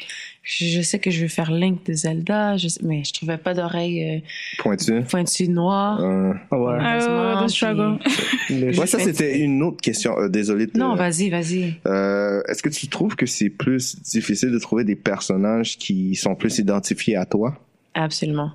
[0.42, 3.38] je, je sais que je veux faire Link de Zelda, je sais- mais je trouvais
[3.38, 4.22] pas d'oreilles
[4.58, 4.92] Pointu.
[4.92, 6.00] euh, pointues noires.
[6.02, 6.78] Euh, Ouais.
[6.80, 7.98] Ah ouais, the struggle.
[8.50, 10.18] Ouais, ça c'était une autre question.
[10.18, 10.66] Euh, désolé.
[10.66, 11.74] de- Non, vas-y, vas-y.
[11.86, 16.34] Euh, Est-ce que tu trouves que c'est plus difficile de trouver des personnages qui sont
[16.34, 17.58] plus identifiés à toi?
[17.94, 18.50] Absolument.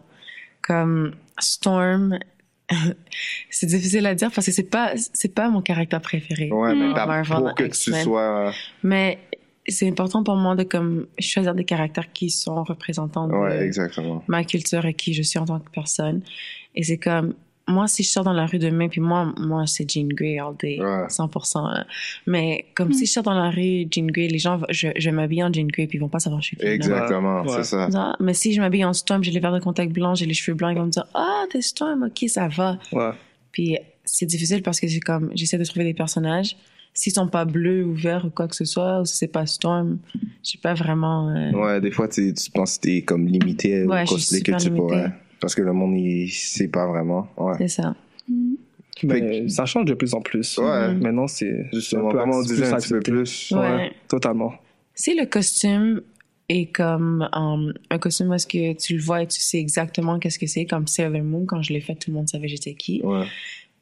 [0.62, 2.20] Comme Storm,
[3.50, 6.52] c'est difficile à dire parce que c'est pas c'est pas mon caractère préféré.
[6.52, 6.94] Ouais, mais
[7.26, 8.52] pour que tu sois.
[8.84, 9.20] Mais
[9.68, 14.24] c'est important pour moi de comme choisir des caractères qui sont représentants de Ouais, exactement.
[14.28, 16.22] ma culture et qui je suis en tant que personne.
[16.76, 17.34] Et c'est comme
[17.70, 20.56] moi si je sors dans la rue demain puis moi moi c'est Jean Grey all
[20.60, 21.08] day Ouais.
[21.08, 21.60] 100%.
[21.66, 21.86] hein.
[22.28, 25.44] Mais comme si je sors dans la rue Jean Grey, les gens je je m'habille
[25.44, 26.58] en Jean Grey puis ils vont pas savoir je suis.
[26.62, 27.64] Exactement, Ouais.
[27.64, 28.16] c'est ça.
[28.20, 30.56] Mais si je m'habille en Storm, j'ai les verres de contact blancs, j'ai les cheveux
[30.56, 32.78] blancs, ils vont me dire Ah, t'es Storm, ok, ça va.
[32.92, 33.12] Ouais.
[33.52, 36.58] Puis c'est difficile parce que j'ai comme j'essaie de trouver des personnages.
[36.96, 39.46] S'ils sont pas bleus ou verts ou quoi que ce soit, ou si c'est pas
[39.46, 40.00] Storm,
[40.44, 41.30] j'ai pas vraiment.
[41.30, 44.42] euh, Ouais, des fois, tu, tu penses que t'es comme limité Ouais, au je suis
[44.42, 45.12] cosplay que tu pourrais.
[45.42, 47.28] Parce que le monde, il sait pas vraiment.
[47.38, 47.54] Ouais.
[47.60, 47.96] C'est ça.
[49.04, 50.58] Mais ça change de plus en plus.
[50.58, 50.94] Ouais.
[50.96, 53.12] Maintenant, c'est Justement, un peu disait un petit peu accepté.
[53.12, 53.52] plus.
[53.52, 53.60] Ouais.
[53.60, 54.54] Ouais, totalement.
[54.94, 56.02] Si le costume
[56.50, 60.20] est comme euh, un costume où est-ce que tu le vois et tu sais exactement
[60.20, 62.74] qu'est-ce que c'est, comme Sailor Moon, quand je l'ai fait, tout le monde savait j'étais
[62.74, 63.02] qui.
[63.04, 63.26] Ouais.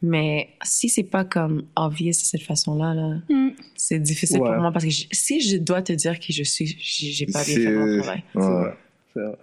[0.03, 3.49] Mais si c'est pas comme obvious de cette façon-là, là, Hmm.
[3.75, 4.51] c'est difficile Ouais.
[4.51, 7.43] pour moi parce que je- si je dois te dire qui je suis, j'ai pas
[7.43, 8.23] bien fait mon travail.
[8.35, 8.71] Ouais.
[9.13, 9.35] C'est vrai.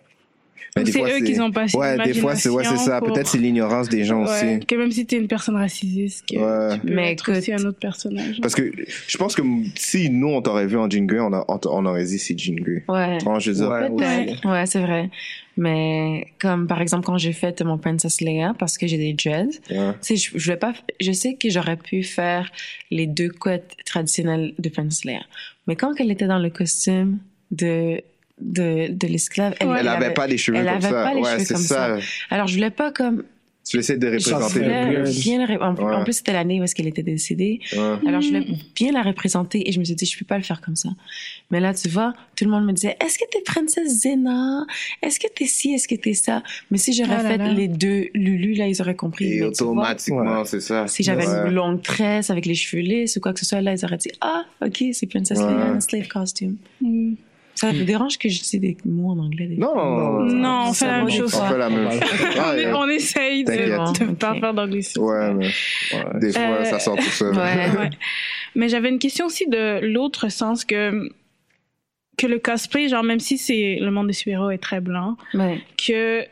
[0.77, 2.99] Ou c'est eux qui ont pas assez Ouais, des fois, c'est ouais, c'est ça.
[2.99, 4.67] pour- Peut-être c'est l'ignorance des gens Ouais, aussi.
[4.67, 6.75] que même si t'es une personne racisiste, que Ouais.
[6.75, 8.41] tu peux Mais être aussi écoute- un autre personnage.
[8.43, 8.73] Parce que
[9.07, 9.43] je pense que
[9.77, 12.83] si nous, on t'aurait vu en Grey, on, a- on, aurait dit c'est Grey.
[12.89, 13.21] Ouais.
[13.21, 13.71] Franchement, je veux dire,
[14.51, 15.11] Ouais, c'est vrai.
[15.57, 19.61] Mais comme par exemple quand j'ai fait mon Princess Leia parce que j'ai des dreads,
[20.01, 22.51] sais, je, je vais pas, je sais que j'aurais pu faire
[22.91, 25.23] les deux couettes traditionnelles de Princess Leia.
[25.69, 27.19] Mais quand elle était dans le costume
[27.53, 28.01] de
[28.41, 29.77] de, de l'esclave, elle, Ouais.
[29.81, 31.03] Elle avait pas les cheveux elle comme avait ça.
[31.05, 31.97] pas les ouais, cheveux comme ça.
[32.31, 33.23] Alors je voulais pas comme
[33.67, 35.95] Tu essaies de représenter le bien la ré- en, Ouais.
[35.95, 37.61] en plus c'était l'année où est-ce qu'elle était décédée.
[37.73, 37.79] Ouais.
[38.09, 38.43] Alors je Mm.
[38.43, 40.77] voulais bien la représenter et je me suis dit je peux pas le faire comme
[40.77, 40.91] ça.
[41.51, 44.67] Mais là tu vois, tout le monde me disait est-ce que t'es princesse Zena?
[45.01, 45.73] Est-ce que t'es ci?
[45.73, 46.43] Est-ce que t'es ça?
[46.71, 47.53] Mais si j'aurais Ah fait là.
[47.53, 49.33] les deux Lulu là, ils auraient compris.
[49.33, 50.87] Et Mais automatiquement, c'est ça.
[50.89, 51.47] si j'avais Ouais.
[51.49, 53.97] une longue tresse avec les cheveux lisses ou quoi que ce soit, là, ils auraient
[53.97, 55.45] dit Ah, ok, c'est Princess Ouais.
[55.55, 56.57] Leia, un slave costume.
[56.83, 57.15] Hmm.
[57.55, 59.47] Ça me dérange que j'utilise des mots en anglais.
[59.47, 59.85] des Non, fois.
[59.85, 60.35] non, non.
[60.35, 61.35] Non, on fait la même chose.
[61.35, 62.01] On fait la même chose.
[62.37, 62.73] on, est- ouais.
[62.75, 65.01] on essaye de ne pas faire d'anglicisme.
[65.03, 66.19] Ouais, mais Ouais.
[66.21, 67.35] des fois, Euh, ça sort tout seul.
[67.35, 67.69] Ouais.
[67.79, 67.91] Ouais.
[68.57, 71.09] Mais j'avais une question aussi de l'autre sens que
[72.17, 75.61] que le cosplay, genre même si c'est le monde des super-héros est très blanc, Ouais.
[75.85, 76.25] que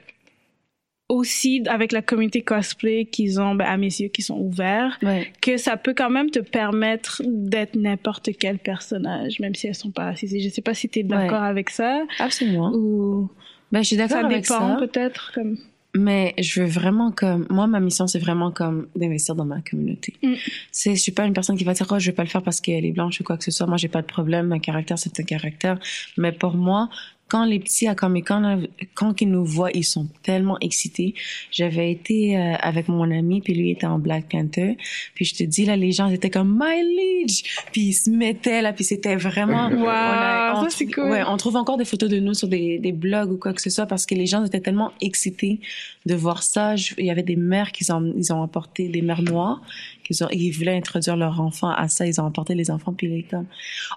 [1.12, 5.31] aussi avec la communauté cosplay qu'ils ont, ben, à mes yeux, qui sont ouverts, Ouais.
[5.40, 9.90] que ça peut quand même te permettre d'être n'importe quel personnage, même si elles sont
[9.90, 10.40] pas racisées.
[10.40, 12.72] Je sais pas si tu es d'accord avec ça Absolument.
[12.75, 13.29] ou
[13.70, 14.77] Ben, je suis d'accord avec dépend ça.
[14.81, 15.59] peut-être comme.
[15.94, 20.14] Mais je veux vraiment comme moi ma mission c'est vraiment comme d'investir dans ma communauté.
[20.22, 20.33] Mm.
[20.70, 22.42] C'est je suis pas une personne qui va dire oh je vais pas le faire
[22.42, 23.66] parce qu'elle est blanche ou quoi que ce soit.
[23.66, 25.79] Moi j'ai pas de problème, un caractère c'est un caractère.
[26.16, 26.88] Mais pour moi
[27.33, 31.14] quand les petits à Comic Con, quand ils nous voient, ils sont tellement excités.
[31.51, 34.77] J'avais été euh, avec mon ami, puis lui était en Black Panther.
[35.14, 37.42] Puis je te dis, là, les gens étaient comme «My Liege!»
[37.73, 39.68] Puis ils se mettaient, là, puis c'était vraiment...
[39.73, 41.11] Wow, on a- on ça, c'est cool.
[41.11, 43.62] Ouais, on trouve encore des photos de nous sur des, des blogs ou quoi que
[43.62, 45.61] ce soit parce que les gens étaient tellement excités
[46.05, 46.77] de voir ça.
[46.77, 49.62] Je- il y avait des mères qui ont, ils ont apporté des mères noires
[50.05, 52.07] qui ont, ils voulaient introduire leur enfant à ça.
[52.07, 53.47] Ils ont apporté les enfants puis ils étaient comme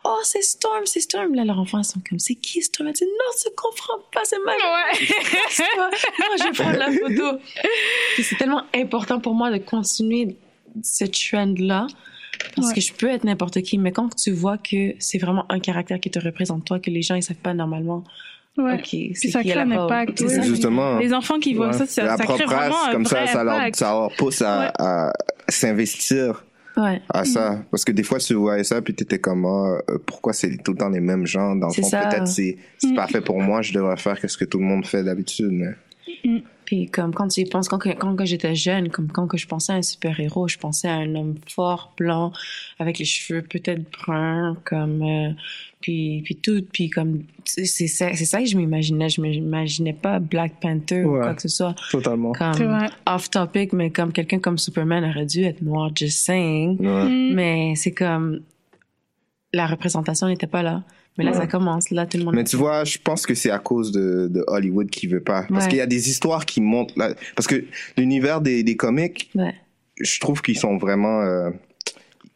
[0.05, 1.33] oh c'est Storm, c'est Storm.
[1.35, 4.37] Là leurs enfants sont comme c'est qui Storm Elle dit non, tu comprends pas, c'est
[4.45, 4.59] ma Ouais.
[5.77, 5.89] non,
[6.37, 7.39] je vais prendre la photo.
[8.15, 10.37] Puis c'est tellement important pour moi de continuer
[10.83, 11.87] ce trend là.
[12.55, 12.73] Parce Ouais.
[12.75, 15.99] que je peux être n'importe qui, mais quand tu vois que c'est vraiment un caractère
[15.99, 18.03] qui te représente toi, que les gens ils savent pas normalement,
[18.57, 18.75] Ouais.
[18.75, 20.25] ok, c'est ça qui crée un impact.
[20.43, 20.97] Justement.
[20.99, 21.73] Les enfants qui voient Ouais.
[21.73, 23.75] ça, ça, crée vraiment un comme vrai ça, ça leur, impact.
[23.77, 24.71] ça leur pousse à, Ouais.
[24.79, 25.13] à
[25.49, 26.43] s'investir
[26.77, 27.01] Ouais.
[27.09, 27.63] à ça.
[27.71, 30.71] Parce que des fois, tu voyais ça, puis t'étais comme, ah, euh, pourquoi c'est tout
[30.73, 31.55] le temps les mêmes gens?
[31.55, 34.45] Dans le fond, peut-être c'est c'est pas fait pour moi, je devrais faire ce que
[34.45, 35.73] tout le monde fait d'habitude, mais.
[36.65, 39.37] Puis comme quand tu y penses, quand, que- quand que j'étais jeune, comme quand que
[39.37, 42.31] je pensais à un super-héros, je pensais à un homme fort, blanc,
[42.79, 45.01] avec les cheveux peut-être bruns, comme...
[45.03, 45.29] euh,
[45.85, 47.21] puis, puis tout, puis comme...
[47.43, 49.07] C'est c'est ça, c'est ça que je m'imaginais.
[49.07, 51.75] Je m'imaginais pas Black Panther ou quoi que ce soit.
[51.91, 52.33] Totalement.
[52.33, 52.87] C'est Comme vrai.
[53.05, 56.79] off-topic, mais comme quelqu'un comme Superman aurait dû être noir, just saying.
[56.79, 57.03] Ouais.
[57.05, 57.33] Mm.
[57.35, 58.39] Mais c'est comme...
[59.53, 60.83] La représentation n'était pas là.
[61.19, 61.37] Mais là, Ouais.
[61.37, 61.91] ça commence.
[61.91, 62.33] Là, tout le monde...
[62.33, 65.43] Mais tu vois, je pense que c'est à cause de, de Hollywood qui veut pas.
[65.47, 65.69] Parce Ouais.
[65.69, 67.13] qu'il y a des histoires qui montent là.
[67.35, 67.63] Parce que
[67.95, 69.53] l'univers des, des comics, Ouais.
[70.01, 71.51] je trouve qu'ils sont vraiment, euh,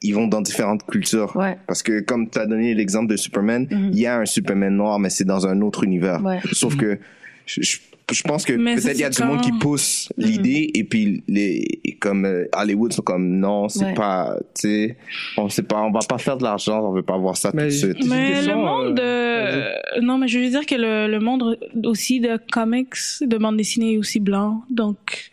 [0.02, 1.36] ils vont dans différentes cultures.
[1.36, 1.58] Ouais.
[1.68, 3.90] Parce que comme tu as donné l'exemple de Superman, Mhm.
[3.94, 6.24] il y a un Superman noir, mais c'est dans un autre univers.
[6.24, 6.40] Ouais.
[6.54, 7.00] Sauf que
[7.46, 7.78] je, je-
[8.12, 10.26] je pense que peut-être il y a du monde qui pousse Mhm.
[10.26, 13.94] l'idée et puis les comme euh, Hollywood sont comme non, c'est Ouais.
[13.94, 14.98] pas, tu sais,
[15.38, 17.64] on sait pas, on va pas faire de l'argent, on veut pas voir ça Mais
[17.64, 18.08] tout de suite.
[18.08, 20.02] Mais le monde euh, de...
[20.02, 23.94] Non, mais je veux dire que le, le monde aussi de comics, de bande dessinée
[23.96, 24.64] est aussi blanc.
[24.72, 25.30] Donc,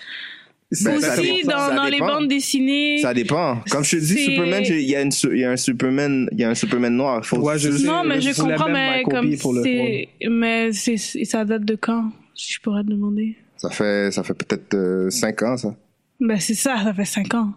[0.84, 2.98] Ben, aussi dans, les bandes dessinées...
[2.98, 3.60] Ça dépend.
[3.70, 6.28] Comme je te dis, Superman, il y a une, su- il y a un Superman,
[6.32, 7.24] il y a un Superman noir.
[7.24, 7.86] Faut Ouais, je sais.
[7.86, 10.08] Non, mais je comprends, mais Michael comme B pour le c'est...
[10.28, 13.36] Mais c'est, ça date de quand, si je pourrais te demander?
[13.56, 15.74] Ça fait, ça fait peut-être euh, cinq ans, ça.
[16.18, 17.52] Ben c'est ça, ça fait cinq ans.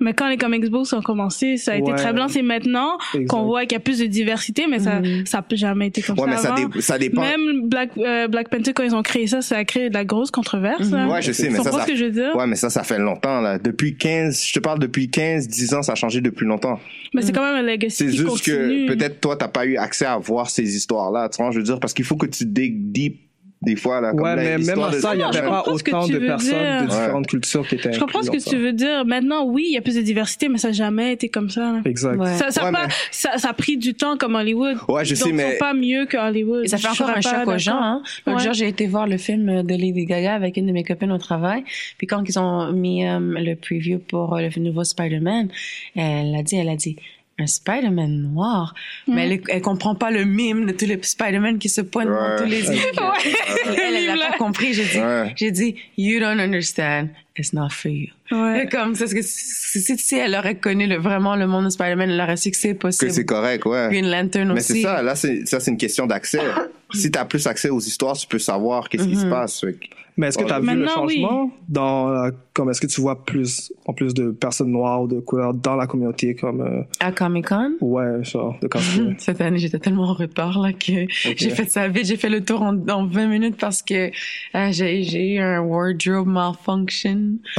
[0.00, 2.28] Mais quand les comics books ont commencé, ça a été très blanc.
[2.28, 5.88] C'est maintenant qu'on voit qu'il y a plus de diversité, mais ça ça n'a jamais
[5.88, 6.68] été comme Ouais, ça mais ça, avant.
[6.68, 7.20] dé- ça dépend.
[7.22, 10.04] Même Black, euh, Black Panther, quand ils ont créé ça, ça a créé de la
[10.04, 10.92] grosse controverse.
[10.92, 11.08] hein.
[11.08, 12.34] Ouais, je sais, mais ça, ça, ce que je veux dire?
[12.36, 13.58] ouais, mais ça, ça fait longtemps, là.
[13.58, 16.78] Depuis 15, je te parle depuis 15, 10 ans, ça a changé depuis longtemps.
[17.14, 18.86] Mais c'est quand même un legacy C'est juste continue.
[18.86, 21.64] que peut-être toi, t'as pas eu accès à voir ces histoires-là, tu vois, je veux
[21.64, 23.20] dire, parce qu'il faut que tu dig deep,
[23.60, 24.10] des fois, là.
[24.12, 26.82] comme Ouais, là, mais même à ça, il n'y avait pas autant de personnes dire.
[26.82, 28.56] de différentes cultures qui étaient Je comprends ce que tu ça.
[28.56, 29.04] veux dire.
[29.04, 31.72] Maintenant, oui, il y a plus de diversité, mais ça n'a jamais été comme ça.
[31.72, 31.80] là.
[31.84, 32.16] Exact.
[32.18, 32.34] Ouais.
[32.36, 34.76] Ça, ça, a Ouais, pas- mais- ça, ça a pris du temps comme Hollywood.
[34.88, 36.64] Ouais, je sais, Donc, mais- sont pas mieux que Hollywood.
[36.64, 37.80] Et ça fait Je encore un choc aux gens.
[37.82, 38.02] Hein.
[38.26, 41.10] L'autre jour, j'ai été voir le film de Lady Gaga avec une de mes copines
[41.12, 41.64] au travail.
[41.98, 45.48] Puis quand ils ont mis euh, le preview pour euh, le nouveau Spider-Man,
[45.96, 46.96] elle a dit, elle a dit,
[47.38, 48.74] un Spider-Man noir.
[49.06, 52.14] Mais elle, elle comprend pas le mime de tous les Spider-Man qui se pointent Ouais.
[52.36, 52.78] dans tous les yeux.
[53.66, 54.72] Elle, elle, elle a pas compris.
[54.74, 55.32] J'ai dit, Ouais.
[55.36, 57.08] j'ai dit, you don't understand.
[57.36, 58.08] It's not for you.
[58.32, 58.64] Ouais.
[58.64, 61.66] Et Comme, c'est ce que si, si, si elle aurait connu le, vraiment le monde
[61.66, 63.12] de Spider-Man, elle aurait su que c'est que possible.
[63.12, 63.88] c'est correct, ouais.
[63.90, 64.72] Green Lantern Mais aussi.
[64.74, 66.40] c'est ça, là, c'est, ça, c'est une question d'accès.
[66.92, 69.60] si t'as plus accès aux histoires, tu peux savoir qu'est-ce qui se passe.
[69.60, 71.14] Fait que- Mais est-ce que tu as vu le Maintenant, oui.
[71.22, 75.06] changement dans euh, comme est-ce que tu vois plus en plus de personnes noires ou
[75.06, 78.68] de couleurs dans la communauté comme euh, À Comic-Con, ouais genre de.
[79.18, 82.06] Cette année, j'étais tellement en retard là que j'ai fait ça vite.
[82.06, 84.10] J'ai fait le tour en, en 20 minutes parce que
[84.56, 87.34] euh, j'ai j'ai eu un wardrobe malfunction.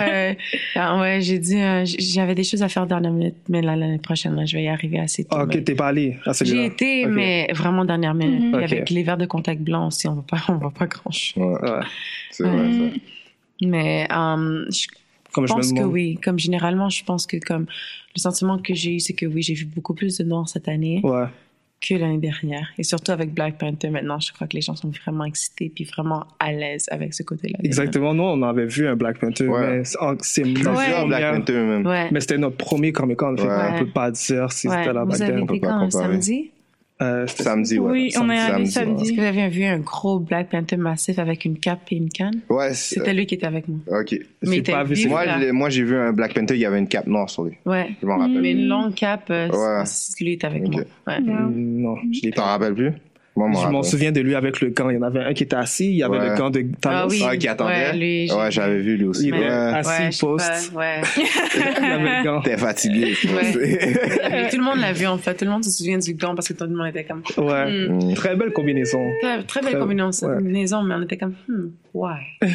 [0.00, 0.34] Euh,
[0.74, 4.34] ah ouais, j'ai dit euh, j'avais des choses à faire dernière minute, mais l'année prochaine,
[4.36, 5.36] là, je vais y arriver assez tôt.
[5.38, 6.64] Ok, t'es pas allé à J'ai celui-là.
[6.64, 7.12] été, Ok.
[7.14, 8.40] mais vraiment dernière minute.
[8.42, 8.52] Mhm.
[8.52, 8.72] Puis Ok.
[8.72, 11.36] avec les verres de contact blanc aussi, on va pas, on va pas grand chose.
[11.36, 11.80] Ouais, Ouais.
[12.30, 12.98] c'est vrai, ça.
[13.62, 14.86] Mais euh, je
[15.32, 16.16] Comme je me pense que oui.
[16.22, 17.66] Comme généralement, je pense que comme
[18.16, 20.68] le sentiment que j'ai eu, c'est que oui, j'ai vu beaucoup plus de noirs cette
[20.68, 21.00] année.
[21.02, 21.26] Ouais.
[21.80, 22.66] que l'année dernière.
[22.76, 25.84] Et surtout avec Black Panther, maintenant, je crois que les gens sont vraiment excités puis
[25.84, 27.56] vraiment à l'aise avec ce côté-là.
[27.62, 28.14] Exactement.
[28.14, 29.76] Nous, on avait vu un Black Panther, Ouais.
[29.78, 29.84] mais
[30.22, 31.86] c'est notre Black Panther, même.
[31.86, 32.08] Ouais.
[32.10, 33.36] Mais c'était notre premier Comic Con.
[33.36, 33.78] qu'on Ouais.
[33.78, 34.74] peut pas dire si ouais.
[34.76, 35.46] c'était Vous back avez then.
[35.46, 35.90] peut été pas comparer.
[35.90, 36.50] samedi?
[37.00, 37.90] Euh, c'était- Samedi, ouais.
[37.92, 39.02] Oui, on est allé Samedi, samedi.
[39.04, 42.08] Est-ce que vous avez vu un gros Black Panther massif avec une cape et une
[42.10, 42.40] canne?
[42.50, 43.78] Ouais, c'est- C'était lui qui était avec moi.
[44.00, 44.16] ok.
[44.42, 45.08] Mais pas vu.
[45.08, 47.52] Moi, moi, j'ai vu un Black Panther, il y avait une cape noire sur lui.
[47.66, 47.90] Ouais.
[48.02, 48.40] Je m'en rappelle.
[48.40, 49.84] Mais une longue cape, euh, Ouais.
[49.86, 50.82] c'est- lui était avec moi.
[51.06, 51.20] Ouais.
[51.20, 52.92] Non, je l'ai T'en rappelles plus?
[53.46, 54.90] Moi, Je m'en souviens de lui avec le gant.
[54.90, 56.30] Il y en avait un qui était assis, il y avait Ouais.
[56.30, 57.12] le gant de Ah Thanos.
[57.12, 57.22] oui.
[57.24, 57.72] Ah, qui attendait?
[57.72, 59.28] Ouais, lui, j'ai- Ouais, j'avais vu lui aussi.
[59.28, 59.40] Il Ouais.
[59.42, 60.72] est assis, poste.
[60.74, 61.00] Ouais.
[61.78, 62.40] Il avait le gant.
[62.42, 63.14] T'es fatigué.
[63.24, 64.48] Ouais.
[64.50, 65.34] tout le monde l'a vu, en fait.
[65.34, 67.22] Tout le monde se souvient du gant parce que tout le monde était comme...
[67.38, 67.88] Ouais.
[67.88, 68.14] Hmm.
[68.14, 69.08] Très belle combinaison.
[69.22, 70.36] Très, très belle Très- combinaison, ouais.
[70.38, 72.16] combinaison, mais on était comme, hmm, why?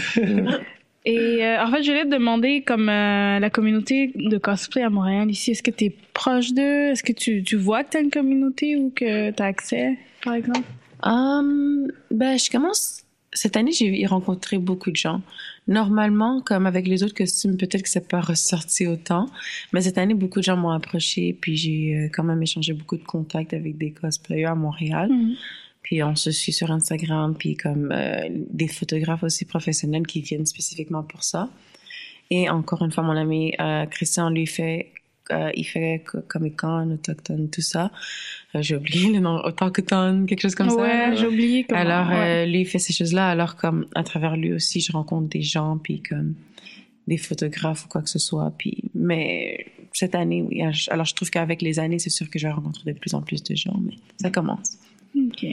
[1.06, 4.90] Et euh, en fait, je voulais te demander, comme euh, la communauté de cosplay à
[4.90, 6.92] Montréal ici, est-ce que tu es proche d'eux?
[6.92, 9.98] Est-ce que tu, tu vois que tu as une communauté ou que tu as accès,
[10.24, 10.64] par exemple?
[11.04, 13.04] Hum, ben, je commence.
[13.34, 15.22] Cette année, j'ai rencontré beaucoup de gens.
[15.68, 19.26] Normalement, comme avec les autres costumes, peut-être que c'est pas ressorti autant.
[19.74, 22.96] Mais cette année, beaucoup de gens m'ont approché, puis j'ai euh, quand même échangé beaucoup
[22.96, 25.10] de contacts avec des cosplayers à Montréal.
[25.10, 25.36] Mhm.
[25.84, 30.46] Puis on se suit sur Instagram, puis comme euh, des photographes aussi professionnels qui viennent
[30.46, 31.50] spécifiquement pour ça.
[32.32, 34.92] Et encore une fois, mon ami euh, Christian, lui, fait,
[35.32, 37.92] euh, il fait co- Comic Con, Autochtone, tout ça.
[38.56, 40.76] Euh, J'ai oublié le nom, Autochtone, quelque chose comme ça.
[40.78, 41.82] ouais, j'ai oublié comment.
[41.82, 42.48] Alors, ouais.
[42.48, 43.28] lui, il fait ces choses-là.
[43.30, 46.34] Alors, comme, à travers lui aussi, je rencontre des gens, puis comme,
[47.08, 48.54] des photographes ou quoi que ce soit.
[48.58, 50.62] Puis, mais cette année, oui.
[50.90, 53.22] Alors, je trouve qu'avec les années, c'est sûr que je vais rencontrer de plus en
[53.22, 54.78] plus de gens, mais ça commence.
[55.16, 55.46] Ok.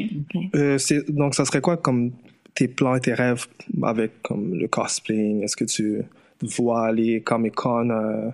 [0.55, 2.13] Euh, donc, ça serait quoi comme
[2.55, 3.47] tes plans et tes rêves
[3.83, 5.43] avec comme le cosplaying?
[5.43, 6.03] Est-ce que tu
[6.43, 8.31] vois aller Comic Con euh,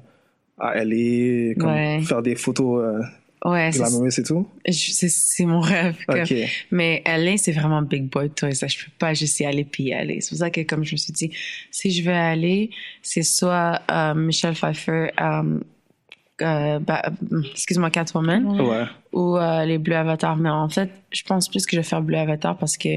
[0.58, 2.00] à LA, comme Ouais.
[2.02, 3.02] faire des photos euh,
[3.44, 4.48] Ouais, c'est, glamoureuses et tout?
[4.70, 5.96] c'est, mon rêve.
[6.08, 6.34] Ok.
[6.70, 8.54] Mais LA, c'est vraiment big boy toy.
[8.54, 10.20] Ça, je peux pas juste y aller puis y aller.
[10.20, 11.30] C'est pour ça que, comme je me suis dit,
[11.70, 12.70] si je veux aller,
[13.02, 15.58] c'est soit euh, Michelle Pfeiffer, euh,
[16.42, 18.84] euh, bah, euh, excuse-moi, Catwoman, Ouais.
[19.12, 20.36] ou euh, les Bleu Avatar.
[20.36, 22.88] Mais en fait, je pense plus que je vais faire Bleu Avatar parce que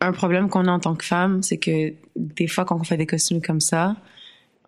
[0.00, 2.96] un problème qu'on a en tant que femme, c'est que des fois, quand on fait
[2.96, 3.96] des costumes comme ça,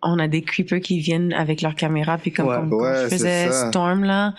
[0.03, 2.75] on a des creepers qui viennent avec leur caméra, puis comme Ouais.
[2.75, 3.51] Ouais, je faisais.
[3.51, 4.33] Storm, là,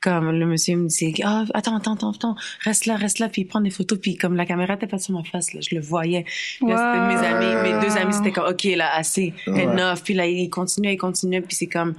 [0.00, 3.42] comme le monsieur me disait, ah, attends, attends, attends, attends, reste là, reste là, puis
[3.42, 5.74] il prend des photos, puis comme la caméra était pas sur ma face, là, je
[5.74, 6.24] le voyais.
[6.58, 9.64] Puis Là, c'était mes amis, mes deux amis, c'était comme, ok, là, assez, Ouais.
[9.66, 11.94] enough, puis là, il continuait, il continuait, puis c'est comme,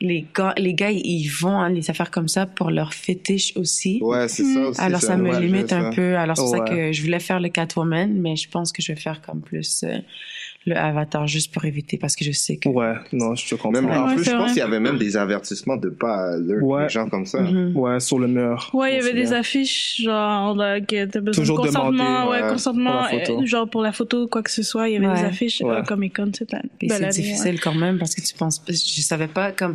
[0.00, 3.98] les gars, les gars, ils vont à les affaires comme ça pour leur fétiche aussi.
[4.02, 4.80] Ouais, c'est ça aussi.
[4.80, 6.16] Alors ça me limite je un peu.
[6.16, 6.70] Alors c'est pour ça Ouais.
[6.70, 9.82] que je voulais faire le Catwoman, mais je pense que je vais faire comme plus
[9.84, 9.98] euh,
[10.66, 12.68] le Avatar juste pour éviter parce que je sais que.
[12.68, 13.70] Ouais, non, je te comprends.
[13.80, 16.62] Même, en Ouais, plus, je pense qu'il y avait même des avertissements de pas alert
[16.62, 16.82] Ouais.
[16.82, 17.40] les gens comme ça.
[17.40, 17.74] Mhm.
[17.76, 18.70] Ouais, sur le mur.
[18.74, 22.30] Ouais, il y avait des affiches, genre, là, que t'as besoin Toujours de consentement, demander,
[22.30, 24.96] ouais, ouais, consentement, pour euh, genre pour la photo, quoi que ce soit, il y
[24.96, 25.14] avait Ouais.
[25.20, 25.70] des affiches Ouais.
[25.76, 28.62] euh, Comic Con c'est difficile quand même parce que tu penses.
[28.68, 29.74] Je savais pas comme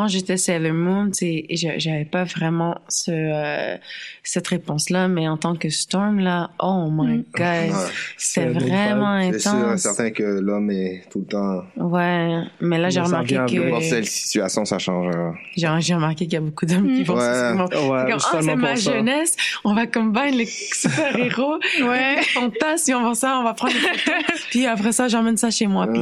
[0.00, 3.76] quand j'étais Sailor Moon, tu sais, et j'a- j'avais pas vraiment ce euh,
[4.22, 7.24] cette réponse-là, mais en tant que Storm là, oh my Mm.
[7.36, 7.76] god,
[8.16, 9.80] c'était C'est vraiment C'est sûr, intense.
[9.82, 11.62] certain que l'homme est tout le temps.
[11.76, 15.14] Ouais, mais là j'ai remarqué que Dans telle situation, ça change.
[15.14, 15.30] euh.
[15.56, 17.04] j'ai j'ai remarqué qu'il y a beaucoup d'hommes qui Mm.
[17.04, 17.20] vont Ouais.
[17.20, 18.92] Ouais, C'est comme, ah, seulement c'est ma ça.
[18.92, 22.22] jeunesse, on va combine les super-héros, Ouais.
[22.34, 25.86] fantasmes, on va ça, on va prendre photos, puis après ça, j'emmène ça chez moi,
[25.86, 26.00] puis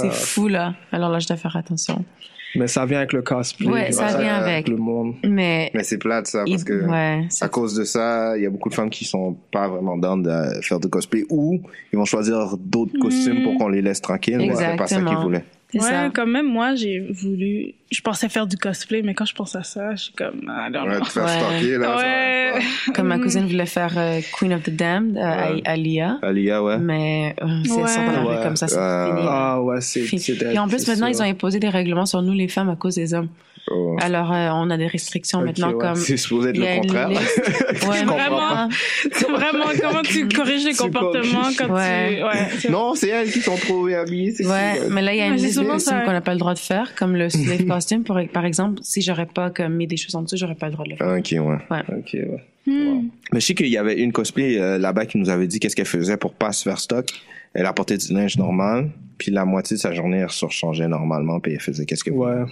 [0.00, 0.10] c'est Ah.
[0.10, 0.74] fou, là.
[0.92, 2.04] Alors là, je dois faire attention.
[2.54, 3.66] Mais ça vient avec le cosplay.
[3.68, 4.68] Ouais, ça vient avec.
[4.68, 5.14] Le monde.
[5.24, 6.86] Mais, Mais c'est plate, ça, il- parce que.
[6.86, 9.96] ouais, À cause de ça, il y a beaucoup de femmes qui sont pas vraiment
[9.98, 11.60] down de faire de cosplay ou
[11.92, 14.38] ils vont choisir d'autres costumes pour qu'on les laisse tranquilles.
[14.38, 15.44] mais C'est pas ça qu'ils voulaient.
[15.70, 16.10] C'est ouais, ça.
[16.14, 17.74] quand même, moi, j'ai voulu.
[17.90, 20.42] Je pensais faire du cosplay, mais quand je pense à ça, je suis comme.
[20.48, 21.30] Ah, non, Ouais, te faire Ouais.
[21.30, 21.96] stalker, là.
[21.96, 22.52] Ouais.
[22.52, 22.92] pas.
[22.94, 25.62] Comme ma cousine voulait faire euh, Queen of the Damned euh, à- Ouais.
[25.66, 26.78] à Lia, Alia, ouais.
[26.78, 27.86] mais euh, c'est Ouais.
[27.86, 28.42] ça Ouais.
[28.42, 29.26] comme ça, c'est Euh, fini.
[29.30, 31.24] Ah ouais, c'est Puis en plus, maintenant, sûr.
[31.24, 33.28] ils ont imposé des règlements sur nous, les femmes, à cause des hommes.
[33.70, 33.96] Oh.
[34.00, 35.78] Alors, euh, on a des restrictions maintenant, ouais.
[35.78, 35.96] comme...
[35.96, 37.08] C'est supposé être il y a le contraire.
[37.88, 38.68] Ouais, vraiment.
[39.12, 42.20] C'est vraiment comment tu corriges les comportements quand Ouais.
[42.60, 42.70] tu.
[42.70, 44.32] Non, c'est elles qui sont trop habillées.
[44.32, 46.38] c'est Ouais, mais là, il y a une liste de costumes qu'on n'a pas le
[46.38, 48.80] droit de faire, comme le slave costume, pour, par exemple.
[48.82, 50.96] Si j'aurais pas comme, mis des choses en dessous, j'aurais pas le droit de le
[50.96, 51.16] faire.
[51.18, 51.82] Ok, ouais.
[51.98, 52.44] Ok, ouais.
[52.66, 53.08] Hmm.
[53.32, 55.74] Mais je sais qu'il y avait une cosplay euh, là-bas qui nous avait dit qu'est-ce
[55.74, 57.08] qu'elle faisait pour pas se faire stock.
[57.54, 61.54] Elle apportait du linge normal, puis la moitié de sa journée, elle surchangeait normalement, puis
[61.54, 62.32] elle faisait qu'est-ce qu'elle voulait.
[62.42, 62.44] Ouais,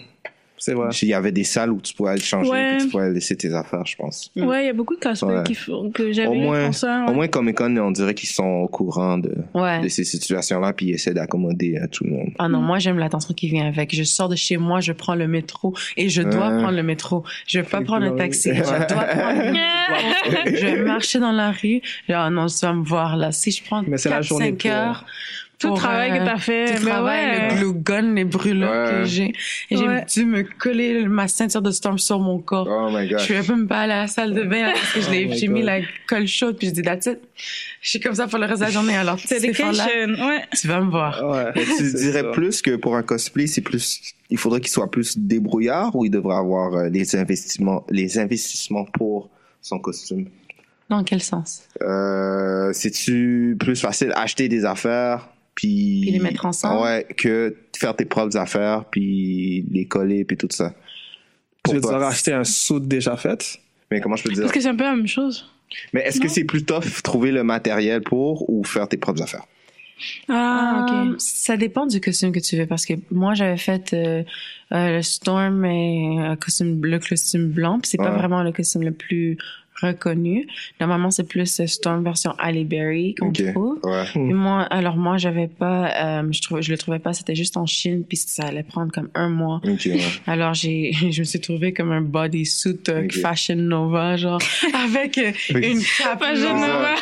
[0.66, 0.88] c'est vrai.
[1.02, 2.78] Il y avait des salles où tu pouvais aller changer, Ouais.
[2.80, 4.30] tu pouvais laisser tes affaires, je pense.
[4.36, 5.42] Ouais, il y a beaucoup de cosplays Ouais.
[5.44, 7.06] qui font, que j'avais Au moins, pour ça.
[7.08, 9.80] au moins Comic Con, on dirait qu'ils sont au courant de, Ouais.
[9.80, 12.30] de ces situations-là, puis ils essaient d'accommoder euh, tout le monde.
[12.38, 13.94] Ah non, moi, j'aime l'attention qui vient avec.
[13.94, 17.22] Je sors de chez moi, je prends le métro et je dois prendre le métro.
[17.46, 18.50] Je vais pas prendre un cool, taxi.
[18.54, 20.56] Je dois prendre le métro.
[20.56, 21.80] Je vais marcher dans la rue.
[22.08, 23.30] Ah non, tu vas me voir là.
[23.32, 25.04] Si je prends Mais c'est la 4, journée 5 pour- heures.
[25.58, 26.66] Tout le travail euh, que t'as fait.
[26.76, 27.48] Tout mais travail, ouais.
[27.60, 28.90] le glue gun, les brûlures Ouais.
[28.90, 29.28] que j'ai.
[29.70, 30.04] Et j'ai Ouais.
[30.12, 32.68] dû me coller ma ceinture de Storm sur mon corps.
[32.70, 33.20] Oh my god.
[33.20, 35.34] Je pouvais même pas aller à la salle de bain parce que je l'ai- Oh
[35.34, 37.20] j'ai mis la colle chaude puis je dis that's it.
[37.80, 38.96] Je suis comme ça pour le reste de la journée.
[38.96, 40.44] Alors, Ouais.
[40.60, 41.22] tu vas me voir.
[41.54, 42.30] Tu dirais ça.
[42.32, 46.10] plus que pour un cosplay, c'est plus, il faudrait qu'il soit plus débrouillard ou il
[46.10, 49.30] devrait avoir euh, les investissements, les investissements pour
[49.62, 50.26] son costume?
[50.90, 51.62] Dans quel sens?
[51.82, 55.28] Euh, c'est-tu plus facile acheter des affaires?
[55.56, 56.82] Puis, Puis les mettre ensemble?
[56.82, 60.72] Ouais, que faire tes propres affaires puis les coller puis tout ça.
[61.68, 63.58] Tu veux dire acheter un suit déjà fait?
[63.90, 64.42] Mais comment je peux dire?
[64.42, 65.50] Parce que c'est un peu la même chose.
[65.92, 69.44] Mais est-ce que c'est plus tough trouver le matériel pour ou faire tes propres affaires?
[70.28, 71.16] Ah, Euh, ok.
[71.20, 74.22] Ça dépend du costume que tu veux parce que moi j'avais fait euh,
[74.72, 78.82] euh, le Storm et un costume, le costume blanc, puis c'est pas vraiment le costume
[78.82, 79.38] le plus
[79.80, 80.46] reconnu.
[80.80, 83.42] Normalement c'est plus euh, Storm version Halle Berry qu'on Ok.
[83.52, 83.78] trouve.
[83.82, 84.04] Ouais.
[84.14, 87.56] Et moi, alors moi j'avais pas, euh, je trouvais, je le trouvais pas, c'était juste
[87.56, 89.60] en Chine puis ça allait prendre comme un mois.
[89.64, 89.82] Ok.
[89.86, 90.00] ouais.
[90.26, 93.12] Alors j'ai, je me suis trouvé comme un bodysuit euh, Ok.
[93.18, 94.40] Fashion Nova genre
[94.74, 96.54] avec euh, une cape Fashion.
[96.54, 96.94] Nova.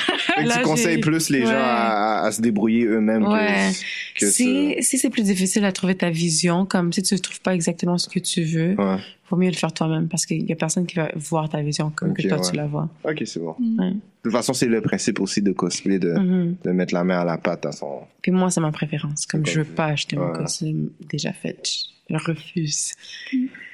[0.45, 1.55] Là, tu conseilles plus les gens Ouais.
[1.55, 3.25] à, à- à se débrouiller eux-mêmes.
[3.25, 3.71] que- Ouais.
[4.19, 7.41] que Si, si c'est plus difficile à trouver ta vision, comme si tu ne trouves
[7.41, 8.97] pas exactement ce que tu veux, Ouais.
[9.31, 11.91] Vaut mieux le faire toi-même parce qu'il y a personne qui va voir ta vision
[11.91, 12.51] comme que toi ouais.
[12.51, 12.89] tu la vois.
[13.05, 13.57] Ok, c'est bon.
[13.79, 13.91] Ouais.
[13.91, 16.57] De toute façon, c'est le principe aussi de cosplay, de, Mhm.
[16.65, 18.01] de mettre la main à la pâte à son.
[18.23, 19.27] Puis moi, c'est ma préférence.
[19.27, 21.69] Comme je veux pas acheter mon costume déjà fait,
[22.11, 22.93] je refuse.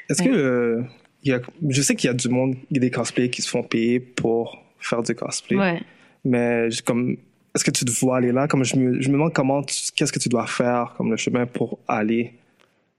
[0.08, 0.82] Est-ce que euh,
[1.22, 3.30] il y a, je sais qu'il y a du monde, il y a des cosplayers
[3.30, 5.82] qui se font payer pour faire du cosplay, Ouais.
[6.24, 7.16] mais comme
[7.54, 8.46] est-ce que tu te vois aller là?
[8.48, 11.46] Comme je me, je me demande comment, qu'est-ce que tu dois faire comme le chemin
[11.46, 12.32] pour aller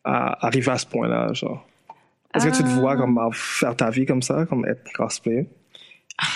[0.04, 1.66] à arriver à ce point-là, genre.
[2.34, 5.50] Est-ce que tu te vois comme à faire ta vie comme ça, comme être cosplayer
[6.22, 6.28] Ouais,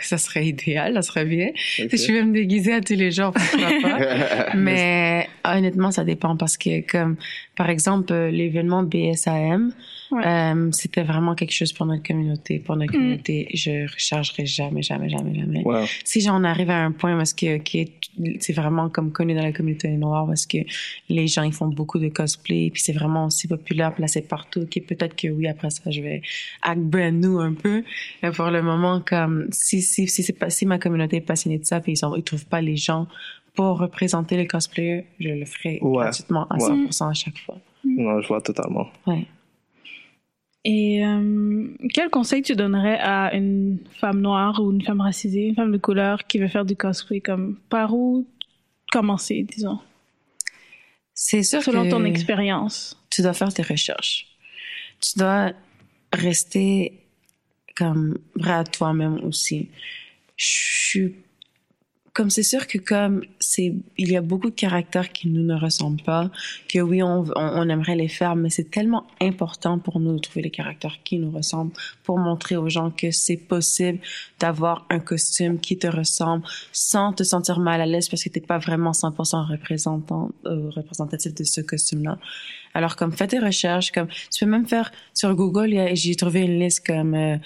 [0.00, 1.48] ça serait idéal, ça serait bien.
[1.80, 1.88] Ok.
[1.90, 4.46] Si je vais me déguiser à tous les jours, pourquoi pas.
[4.56, 7.16] Mais honnêtement, ça dépend parce que, comme,
[7.56, 9.72] par exemple, euh, l'événement BSAM,
[10.10, 10.26] Ouais.
[10.26, 12.60] euh, c'était vraiment quelque chose pour notre communauté.
[12.60, 12.96] Pour notre Mm.
[12.96, 15.62] communauté, je rechargerai jamais, jamais, jamais, jamais.
[15.66, 15.84] Ouais.
[16.02, 17.90] Si j'en arrive à un point parce que, que
[18.40, 20.56] c'est vraiment comme connu dans la communauté noire parce que
[21.10, 24.80] les gens ils font beaucoup de cosplay puis c'est vraiment aussi populaire placé partout que
[24.80, 26.22] peut-être que oui après ça je vais
[26.62, 27.84] act brand new un peu
[28.22, 31.58] mais pour le moment comme si si si c'est pas si ma communauté est passionnée
[31.58, 33.06] de ça puis ils ils trouvent pas les gens
[33.54, 36.04] pour représenter les cosplayers je le ferai Ouais.
[36.04, 36.86] gratuitement à Ouais.
[36.86, 38.86] 100% à chaque fois Non, je vois totalement.
[39.06, 39.26] ouais
[40.64, 45.54] Et euh, quel conseil tu donnerais à une femme noire ou une femme racisée, une
[45.54, 48.26] femme de couleur qui veut faire du cosplay comme par où
[48.92, 49.78] commencer, disons,
[51.14, 52.96] c'est sûr selon que ton expérience?
[53.10, 54.26] tu dois faire tes recherches.
[55.00, 55.52] Tu dois
[56.12, 56.92] rester
[57.78, 59.68] comme à toi-même aussi.
[60.36, 61.14] Je suis
[62.18, 65.54] comme c'est sûr que comme c'est il y a beaucoup de caractères qui nous ne
[65.54, 66.32] ressemblent pas
[66.68, 70.18] que oui on, on, on aimerait les faire mais c'est tellement important pour nous de
[70.18, 71.70] trouver les caractères qui nous ressemblent
[72.02, 74.00] pour montrer aux gens que c'est possible
[74.40, 78.40] d'avoir un costume qui te ressemble sans te sentir mal à l'aise parce que t'es
[78.40, 82.18] pas vraiment 100% représentant euh, représentatif de ce costume là
[82.74, 86.58] alors comme fais tes recherches comme tu peux même faire sur Google j'ai trouvé une
[86.58, 87.36] liste comme euh,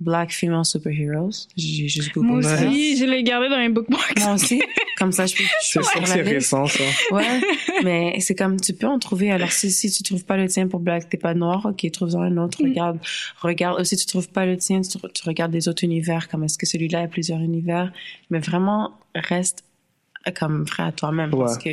[0.00, 4.18] Black Female Superheroes j'ai juste Moi googlé ça aussi, je l'ai gardé dans mes bookmarks.
[4.20, 4.62] moi aussi.
[4.96, 5.44] Comme ça, je peux.
[5.60, 6.84] C'est la c'est récent, ça.
[7.10, 7.40] Ouais.
[7.84, 9.30] Mais c'est comme, tu peux en trouver.
[9.30, 12.22] Alors, si, si tu trouves pas le tien pour Black, t'es pas noir, ok, trouve-en
[12.22, 12.62] un autre.
[12.62, 12.68] Mm.
[12.68, 12.98] Regarde,
[13.40, 13.84] regarde.
[13.84, 16.28] Si tu trouves pas le tien, tu, tu regardes des autres univers.
[16.28, 17.92] Comme est-ce que celui-là a plusieurs univers?
[18.30, 19.64] Mais vraiment, reste
[20.38, 21.30] comme vrai à toi-même.
[21.30, 21.70] Parce que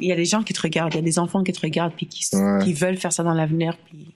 [0.00, 1.60] il y a des gens qui te regardent, il y a des enfants qui te
[1.60, 2.64] regardent puis qui, Ouais.
[2.64, 4.06] qui veulent faire ça dans l'avenir puis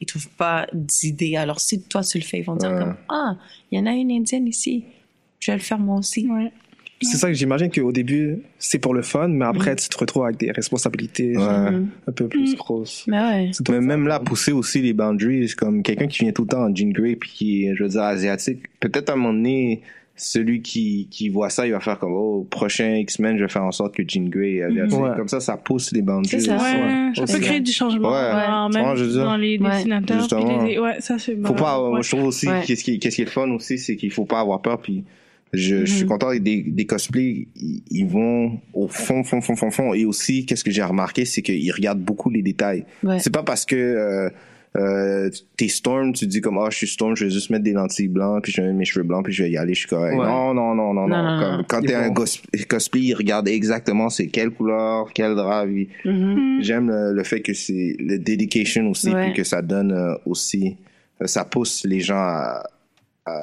[0.00, 1.36] ils trouvent pas d'idées.
[1.36, 3.36] Alors si toi tu le fais, ils vont dire comme ah,
[3.70, 4.84] il y en a une indienne ici,
[5.38, 6.28] je vais le faire moi aussi.
[6.28, 6.52] Ouais.
[7.02, 10.24] C'est ça que j'imagine qu'au début, c'est pour le fun, mais après, tu te retrouves
[10.24, 11.42] avec des responsabilités Ouais.
[11.44, 12.56] Un peu plus Mm.
[12.56, 13.04] grosses.
[13.06, 16.74] Mais même là, pousser aussi les boundaries, comme quelqu'un qui vient tout le temps en
[16.74, 19.80] jean grey puis qui est, je veux dire, asiatique, peut-être à un moment donné,
[20.22, 23.64] celui qui, qui voit ça, il va faire comme, oh, prochain X-Men, je vais faire
[23.64, 24.98] en sorte que jean grey asiatique.
[25.00, 25.10] Ouais.
[25.16, 26.28] Comme ça, ça pousse les boundaries.
[26.28, 26.56] C'est ça.
[26.56, 28.10] Ouais, ça peut créer du changement.
[28.70, 29.24] Tu même vois, je veux dire.
[29.24, 30.64] dans les dessinateurs.
[30.66, 31.54] les- Ouais, ça c'est Faut bon.
[31.54, 32.02] pas, Ouais.
[32.02, 32.60] je trouve aussi, Ouais.
[32.66, 35.04] qu'est-ce qui, qu'est-ce qui est le fun aussi, c'est qu'il faut pas avoir peur puis
[35.52, 36.08] je, je suis Mhm.
[36.10, 39.94] content des, des cosplays, ils, ils vont au fond, fond, fond, fond, fond.
[39.94, 42.84] Et aussi, qu'est-ce que j'ai remarqué, c'est qu'ils regardent beaucoup les détails.
[43.02, 43.18] Ouais.
[43.18, 44.30] C'est pas parce que euh,
[44.76, 47.64] euh, t'es Storm, tu te dis comme ah je suis Storm, je vais juste mettre
[47.64, 49.74] des lentilles blanches puis je vais mettre mes cheveux blancs puis je vais y aller,
[49.74, 50.16] je suis correct.
[50.16, 50.24] Ouais.
[50.26, 51.08] Non non non non non.
[51.08, 51.64] Non, non, Comme, non.
[51.68, 52.12] quand t'es un
[52.68, 55.66] cosplay, ils regardent exactement c'est quelle couleur, quel drap.
[55.66, 56.58] puis Mhm.
[56.62, 59.26] J'aime le, le fait que c'est le dedication aussi Ouais.
[59.26, 60.76] puis que ça donne euh, aussi,
[61.20, 62.62] euh, ça pousse les gens à,
[63.26, 63.42] à,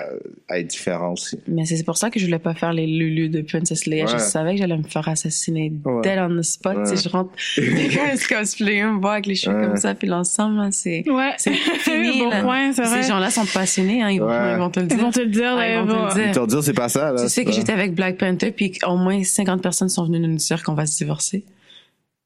[0.49, 1.39] à être différents aussi.
[1.47, 4.05] Mais c'est pour ça que je voulais pas faire les Lulu de Princess Leia.
[4.07, 6.01] Je savais que j'allais me faire assassiner Ouais.
[6.01, 6.77] dead on the spot.
[6.77, 6.83] Ouais.
[6.95, 9.67] Si je rentre, quelqu'un se cosplay, me voit avec les cheveux Ouais.
[9.67, 11.33] comme ça, puis l'ensemble, là, c'est, Ouais.
[11.37, 12.41] c'est fini, bon là.
[12.41, 13.03] point, c'est vrai.
[13.03, 14.97] Ces gens-là sont passionnés, hein, ils, vont, ils vont te le Ils dire.
[14.97, 15.55] vont te le dire.
[15.57, 16.27] Ah, ils vont te le dire.
[16.29, 17.21] Ils t'ont dit c'est pas ça là.
[17.21, 20.35] Tu sais que j'étais avec Black Panther, puis qu'au moins 50 personnes sont venues nous
[20.35, 21.45] dire qu'on va se divorcer.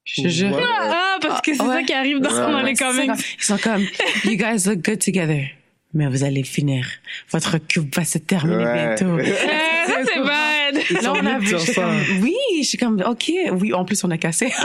[0.04, 0.58] Je te jure.
[0.60, 1.76] Ah, parce que c'est Ah, ouais.
[1.76, 2.52] ça qui arrive dans, Ouais.
[2.52, 3.12] dans les comics.
[3.40, 3.82] Ils sont comme,
[4.26, 5.48] you guys look good together.
[5.94, 6.86] Mais vous allez finir.
[7.32, 8.96] Votre couple va se terminer Ouais.
[8.96, 9.18] bientôt.
[9.88, 11.04] Ça, c'est bad.
[11.04, 11.74] Là, on a vu, ça.
[11.82, 14.52] comme, oui, je suis comme, ok, oui, en plus, on a cassé.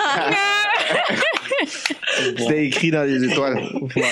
[2.39, 3.59] C'était écrit dans les étoiles.
[3.95, 4.09] Voilà.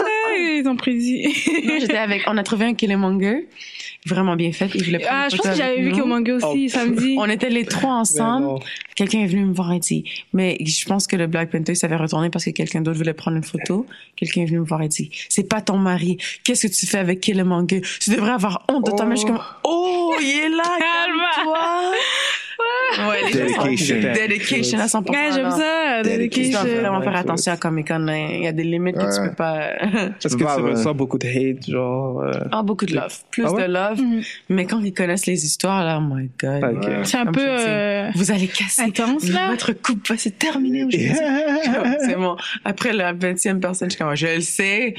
[0.00, 0.04] Ah,
[0.38, 1.32] Ils ont prédit.
[1.80, 3.46] J'étais avec, on a trouvé un Killmonger,
[4.06, 4.70] vraiment bien fait.
[4.74, 7.16] Il voulait prendre Ah, je pense que j'avais vu qu'au manga aussi, samedi.
[7.18, 8.62] On était les trois ensemble.
[8.94, 11.76] Quelqu'un est venu me voir et dit, mais je pense que le Black Panther il
[11.76, 13.86] s'avait retourné parce que quelqu'un d'autre voulait prendre une photo.
[14.16, 16.18] Quelqu'un est venu me voir et dit, c'est pas ton mari.
[16.44, 17.80] Qu'est-ce que tu fais avec Killmonger?
[18.00, 19.06] Tu devrais avoir honte de toi.
[19.06, 21.20] Mais je suis comme, oh, il est là, Calme.
[21.36, 21.92] calme-toi.
[23.08, 23.96] Ouais, les gens sont- Dedication.
[24.14, 25.10] Dedication à 100%.
[25.10, 26.00] Ouais, j'aime ça.
[26.02, 26.60] Tu dois Dedication.
[26.60, 28.06] vraiment faire attention à Comic Con.
[28.08, 29.70] Il y a des limites que tu peux pas.
[30.24, 32.22] Est-ce que tu reçois beaucoup de hate, genre...
[32.22, 33.16] euh, Ah, beaucoup de love.
[33.30, 33.66] Plus Ah ouais?
[33.68, 34.00] de love.
[34.00, 34.22] Mhm.
[34.50, 36.62] Mais quand ils connaissent les histoires, là, oh my god.
[36.76, 36.86] Ok.
[36.88, 36.98] Ouais.
[37.04, 38.82] C'est un Comme peu euh, Vous allez casser.
[38.82, 39.48] intense, là.
[39.50, 41.10] Votre couple va se terminer aujourd'hui.
[42.06, 42.36] c'est bon.
[42.64, 44.94] Après la 20e personne, je suis comme, je le sais.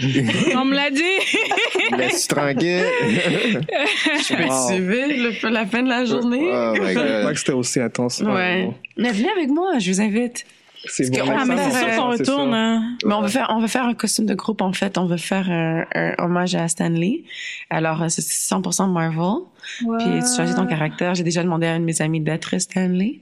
[0.55, 1.01] On me l'a dit.
[1.97, 2.83] Laisse tranquille.
[3.07, 4.67] Je peux Wow.
[4.67, 6.49] suivre la fin de la journée?
[6.51, 7.33] Oh my Je savais pas god.
[7.33, 8.21] que c'était aussi intense.
[8.21, 8.69] Ouais.
[8.97, 10.45] Mais venez avec moi, je vous invite.
[10.87, 12.53] C'est vraiment ah, mais ça, c'est sûr qu'on retourne.
[12.53, 12.95] hein.
[13.03, 14.99] Mais on va faire, on va faire un costume de groupe en fait.
[14.99, 17.23] On va faire un, un hommage à Stanley.
[17.71, 19.45] Alors euh, c'est 100% Marvel.
[19.79, 19.87] Puis
[20.19, 21.15] tu choisis ton caractère.
[21.15, 23.15] J'ai déjà demandé à un de mes amis d'être Stanley.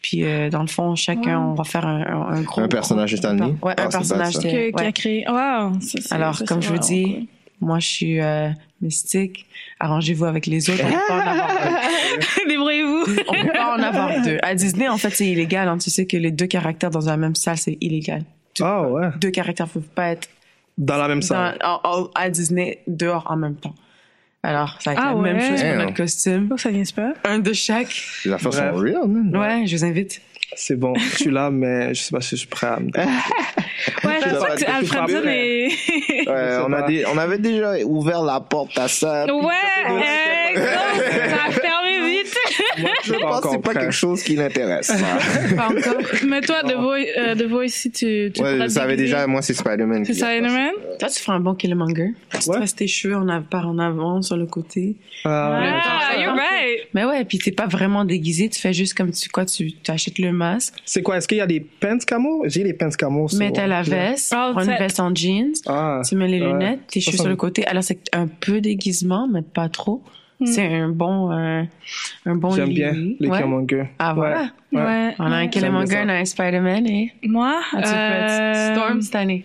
[0.00, 2.62] Puis euh, dans le fond, chacun, on va faire un, un, un gros.
[2.62, 3.54] Un personnage de Stanley?
[3.62, 4.42] Ouais, Ah, un c'est personnage bad.
[4.42, 4.86] Que- Qui ouais.
[4.86, 5.24] a créé.
[5.28, 5.72] Wow.
[5.82, 7.26] ça, Alors comme je vous dis, cool.
[7.60, 8.48] Moi je suis euh,
[8.80, 9.46] mystique.
[9.78, 10.82] Arrangez-vous avec les autres.
[10.84, 12.48] On peut pas en avoir deux.
[12.48, 13.04] Débrouillez-vous.
[13.28, 14.38] On peut pas en avoir deux.
[14.42, 15.68] À Disney, en fait, c'est illégal.
[15.68, 15.78] hein.
[15.78, 18.22] Tu sais que les deux caractères dans la même salle, c'est illégal.
[18.54, 19.08] Tu- Ah ouais.
[19.20, 20.28] Deux caractères peuvent pas être
[20.78, 21.56] Dans la même salle.
[21.60, 23.74] dans- en- en- à Disney dehors en même temps.
[24.42, 25.48] Alors, ça va être Ah la même ouais?
[25.50, 26.48] chose pour notre costume.
[26.52, 27.12] Oh, ça vient pas.
[27.24, 27.94] Un de chaque.
[28.24, 29.02] Les affaires sont real.
[29.34, 30.22] Ouais, je vous invite.
[30.54, 30.94] C'est bon.
[30.94, 32.90] Je suis là, mais je sais pas si je suis prêt à me
[34.04, 35.68] Ouais, sens va que Alfredson est.
[36.28, 39.24] Ouais, on, a des, on avait déjà ouvert la porte à ça.
[39.24, 39.54] Ouais,
[39.86, 42.36] ça, euh, go, ça a fermé vite.
[43.04, 44.92] Je pense que c'est pas quelque chose qui l'intéresse.
[45.56, 46.02] Pas encore.
[46.26, 49.42] Mais toi, The Voice, euh, The Voice, si tu, tu ouais, je savais déjà, moi,
[49.42, 50.04] c'est Spider-Man.
[50.04, 50.72] C'est Spider-Man?
[50.98, 52.14] Toi, tu feras un bon Killmonger.
[52.42, 54.96] Tu restes tes cheveux en par en avant, sur le côté.
[55.24, 56.88] Ah, Ah, you're right.
[56.94, 58.48] Mais ouais, puis t'es pas vraiment déguisé.
[58.48, 60.74] Tu fais juste comme tu, quoi, tu, tu achètes le masque.
[60.84, 61.16] C'est quoi?
[61.18, 62.42] Est-ce qu'il y a des pants camo?
[62.46, 63.28] J'ai les pants camo.
[63.28, 65.52] sur- Mets la veste, prends une veste en jeans.
[65.66, 66.02] Ah.
[66.08, 66.52] Tu mets les Ouais.
[66.52, 67.66] lunettes, tes cheveux sur le côté.
[67.66, 70.02] Alors, c'est un peu déguisement, mais pas trop.
[70.44, 71.62] C'est un bon, euh,
[72.26, 73.38] un bon J'aime bien les Ouais.
[73.38, 73.84] Killmonger.
[73.98, 74.50] Ah, voilà.
[74.72, 74.80] Ouais.
[74.82, 75.14] Ouais.
[75.18, 79.44] On a un Killmonger, bien on a un Spider-Man et Moi, euh, Storm cette année.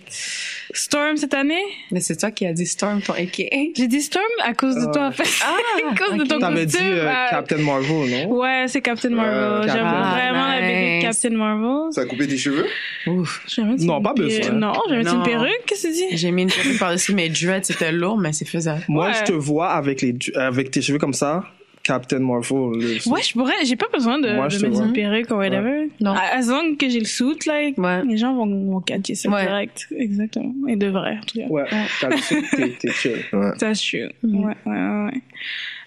[0.78, 1.62] Storm cette année?
[1.92, 3.72] Mais c'est toi qui as dit Storm, ton AKA.
[3.76, 5.24] J'ai dit Storm à cause de toi, en fait.
[5.44, 5.56] Ah,
[5.92, 8.36] à cause de ton T'avais dit euh, euh, Captain Marvel, non?
[8.38, 9.34] Ouais, c'est Captain Marvel.
[9.34, 11.04] Euh, J'aime vraiment la BD de Nice.
[11.22, 11.92] Captain Marvel.
[11.94, 12.66] Ça a coupé tes cheveux?
[13.08, 13.46] Ouf.
[13.80, 14.52] Non, pas per- besoin.
[14.54, 15.20] Non, mettre Non.
[15.20, 15.64] une perruque.
[15.66, 16.18] Qu'est-ce que tu dis?
[16.18, 18.84] J'ai mis une perruque par-dessus mes dreads, c'était lourd, mais c'est faisable.
[18.88, 19.14] Moi, Ouais.
[19.20, 21.44] je te vois avec, les, avec tes cheveux comme ça,
[21.86, 22.80] Captain Marvel.
[22.82, 24.86] le- Ouais, je pourrais, j'ai pas besoin de, Moi, de mettre vois.
[24.88, 25.90] une perruque ou whatever.
[26.02, 26.14] Non.
[26.14, 28.04] À- As long que j'ai le suit, like, Ouais.
[28.04, 29.46] les gens vont, vont catcher ça Ouais.
[29.46, 29.88] direct.
[29.96, 30.52] Exactement.
[30.68, 31.46] Et devraient, en tout cas.
[31.48, 31.66] Ouais,
[32.02, 32.44] t'as le suit,
[32.80, 33.24] t'es- chill.
[33.60, 34.10] That's true.
[34.24, 34.46] Mhm.
[34.46, 35.22] Ouais, ouais, ouais, ouais.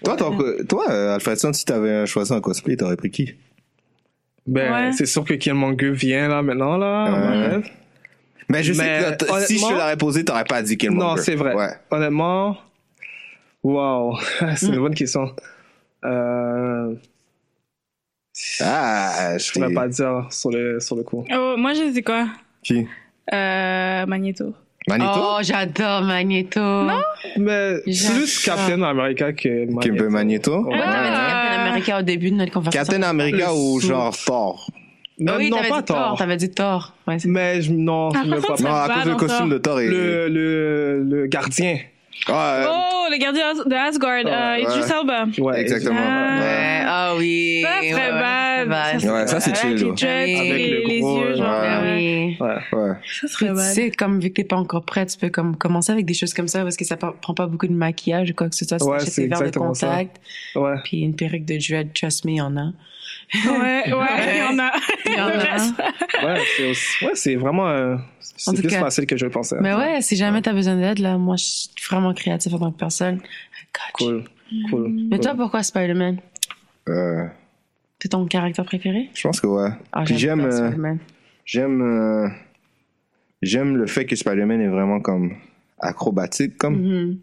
[0.05, 0.37] Toi, ton
[0.69, 3.33] toi euh, Alfredson, si t'avais choisi un cosplay, t'aurais pris qui?
[4.47, 4.91] Ben, Ouais.
[4.93, 7.07] c'est sûr que Killmonger vient là maintenant, là.
[7.13, 7.63] Euh, ouais.
[8.49, 11.05] Ben, je Mais, sais que si je te l'aurais posé, t'aurais pas dit Killmonger.
[11.05, 11.53] Non, c'est vrai.
[11.53, 11.69] Ouais.
[11.91, 12.57] Honnêtement,
[13.63, 14.17] wow,
[14.55, 14.73] c'est Mm.
[14.73, 15.35] une bonne question.
[16.05, 16.93] Euh,
[18.61, 21.25] Ah, je pourrais pas dire sur le, sur le coup.
[21.33, 22.27] Oh, moi, je dis quoi?
[22.63, 22.87] Qui?
[23.33, 24.53] Euh, Magneto.
[24.87, 25.11] Magneto?
[25.21, 26.59] Oh, j'adore Magneto.
[26.59, 27.01] Non?
[27.37, 29.95] Mais plus Captain America que Qui Magneto.
[30.03, 30.63] peut Magneto?
[30.65, 30.73] Ouais.
[30.75, 31.47] Ouais, Ah.
[31.51, 32.91] Captain America au début de notre conversation.
[32.93, 34.71] Captain America Le ou sou- genre Thor?
[35.19, 36.15] Non, Ah oui, non pas dit Thor.
[36.17, 36.93] T'avais dit Thor.
[37.07, 38.83] Ouais, Mais je, non, je me vois Ça Non, pas.
[38.85, 39.47] à cause du dans costume Thor.
[39.49, 39.79] de Thor.
[39.81, 39.87] Et...
[39.89, 41.77] Le, le, le gardien.
[42.27, 44.99] Ah, euh, Oh, le gardien de Asgard, euh, ouais.
[45.01, 45.25] Elba.
[45.39, 45.99] Ouais, exactement.
[45.99, 46.39] Ah.
[46.39, 47.61] Ouais, ah oui.
[47.63, 48.99] Ça, très ouais, bad.
[49.01, 49.91] ça, Ouais, ça, c'est Avec chill, les là.
[49.93, 51.61] dreads, Avec les, le les gros, yeux, genre.
[51.61, 51.67] ouais.
[51.67, 51.95] Ben ouais.
[51.95, 52.37] oui.
[52.39, 52.79] Ouais.
[52.79, 52.93] Ouais.
[53.21, 53.73] Ça serait tu bad.
[53.73, 56.33] sais, comme vu que t'es pas encore prêt, tu peux comme commencer avec des choses
[56.33, 58.83] comme ça parce que ça prend pas beaucoup de maquillage ou quoi que ce soit.
[58.83, 59.87] Ouais, c'est tes verres de exactement ça.
[59.87, 60.21] contact,
[60.55, 60.75] Ouais.
[60.83, 62.71] puis une perruque de dread, trust me, y en a.
[63.33, 63.43] Ouais,
[63.93, 64.71] ouais, il y en a.
[65.05, 66.25] Il y en a.
[66.25, 68.79] Ouais, c'est aussi- ouais, c'est vraiment, euh, c'est plus cas.
[68.79, 69.55] facile que je le pensais.
[69.61, 72.71] Mais ouais, si jamais t'as besoin d'aide, là, moi, je suis vraiment créative en tant
[72.71, 73.21] que personne.
[73.93, 74.23] Cool,
[74.69, 74.89] cool.
[75.11, 76.17] Mais toi, pourquoi Spider-Man?
[76.89, 77.25] Euh,
[78.01, 79.09] C'est ton caractère préféré?
[79.13, 79.69] je pense que ouais.
[79.91, 80.97] Ah, Puis j'aime, euh, Spider-Man.
[81.45, 82.27] j'aime, euh,
[83.43, 85.35] j'aime le fait que Spider-Man est vraiment comme
[85.79, 86.81] acrobatique, comme.
[86.81, 87.19] Mhm.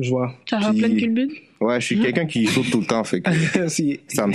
[0.00, 0.34] Je vois.
[0.46, 1.32] T'as Puis- plein de culbutes?
[1.60, 3.30] Ouais, je suis quelqu'un qui saute tout le temps, fait que
[3.68, 4.32] Si- ça me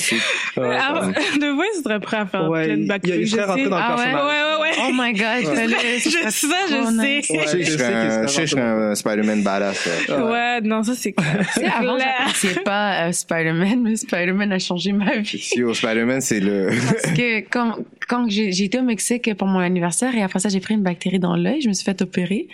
[0.57, 1.13] ouais, Ah, ouais.
[1.39, 3.25] de vrai, serait prêt à faire Ouais, plein de backflips.
[3.27, 3.69] je rentré sais.
[3.69, 4.13] dans le ah, personnage.
[4.25, 4.42] ouais.
[4.79, 7.27] Oh my god, Je- serait ça, je nice.
[7.27, 7.37] sais.
[7.37, 9.87] Ouais, Je je je sais un, je je Spider-Man badass.
[10.09, 10.15] ouais.
[10.21, 11.47] Ouais, non, ça, c'est clair.
[11.77, 15.49] Avant, j'appréciais pas euh, Spider-Man, mais Spider-Man a changé ma vie.
[15.55, 16.69] Yo, Spider-Man, c'est le.
[16.91, 20.49] Parce que quand, quand j'ai j'ai été au Mexique pour mon anniversaire et après ça,
[20.49, 22.47] j'ai pris une bactérie dans l'œil, je me suis fait opérer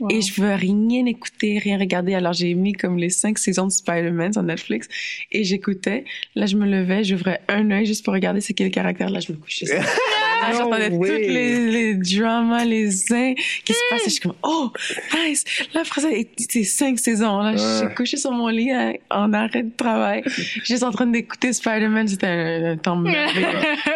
[0.00, 0.08] Wow.
[0.10, 2.14] et je veux rien écouter, rien regarder.
[2.14, 4.88] Alors j'ai mis comme les cinq saisons de Spider-Man sur Netflix
[5.30, 6.04] et j'écoutais.
[6.34, 9.10] Là, je me levais, j'ouvrais un œil juste pour regarder c'est quel caractère.
[9.10, 9.66] Là, je me couchais.
[10.50, 13.34] Là, j'entendais No toutes les, les dramas, les zins
[13.64, 14.04] qui se passaient.
[14.06, 14.70] Je suis comme, oh,
[15.26, 15.44] nice.
[15.74, 16.08] Là, après ça,
[16.48, 17.38] c'est cinq saisons.
[17.40, 17.86] Là, je Ouais.
[17.86, 20.22] suis couchée sur mon lit hein, en arrêt de travail.
[20.64, 22.08] Juste en train d'écouter Spider-Man.
[22.08, 23.46] C'était un, un temps merveilleux.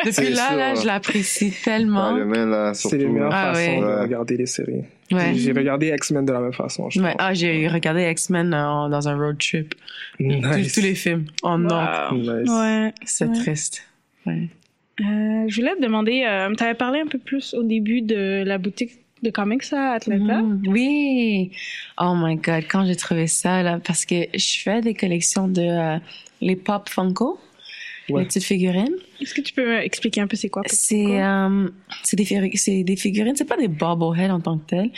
[0.05, 2.11] Depuis là, sûr, là, je l'apprécie tellement.
[2.11, 3.12] Spider-Man, là, C'est les surtout.
[3.14, 3.80] meilleures Ah façons ouais.
[3.80, 4.82] de regarder les séries.
[5.12, 5.34] Ouais.
[5.36, 7.14] J'ai regardé X-Men de la même façon, je Ouais.
[7.18, 9.72] Ah, j'ai regardé X-Men euh, dans un road trip.
[10.18, 10.42] Nice.
[10.72, 11.26] Tous, tous les films.
[11.44, 12.12] Oh non.
[12.12, 12.51] Nice.
[12.51, 12.92] Ouais.
[13.05, 13.34] C'est Ouais.
[13.38, 13.82] triste.
[14.26, 14.49] Ouais.
[15.01, 18.42] Euh, je voulais te demander, euh, tu avais parlé un peu plus au début de
[18.47, 18.92] la boutique
[19.22, 20.40] de comics à Atlanta?
[20.42, 20.62] Mhm.
[20.68, 21.51] Oui.
[22.01, 25.62] Oh my god, quand j'ai trouvé ça là, parce que je fais des collections de
[25.62, 25.99] euh,
[26.40, 27.38] les pop Funko,
[28.09, 28.20] Ouais.
[28.22, 28.94] les petites figurines.
[29.20, 30.62] Est-ce que tu peux expliquer un peu c'est quoi?
[30.66, 31.68] C'est euh,
[32.04, 34.90] c'est des des figurines, c'est pas des bobbleheads en tant que telles,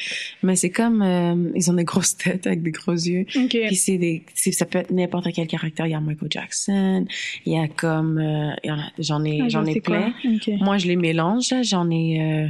[0.42, 3.24] mais c'est comme euh, ils ont des grosses têtes avec des gros yeux.
[3.36, 3.56] Ok.
[3.68, 5.86] Puis c'est des, ça peut être n'importe quel caractère.
[5.86, 7.06] Il y a Michael Jackson,
[7.46, 9.80] il y a comme, euh, il y en a- j'en ai, Ah, j'en je ai
[9.80, 10.12] plein.
[10.24, 10.50] Ok.
[10.60, 11.50] Moi, je les mélange.
[11.50, 11.62] là.
[11.62, 12.48] J'en ai, euh,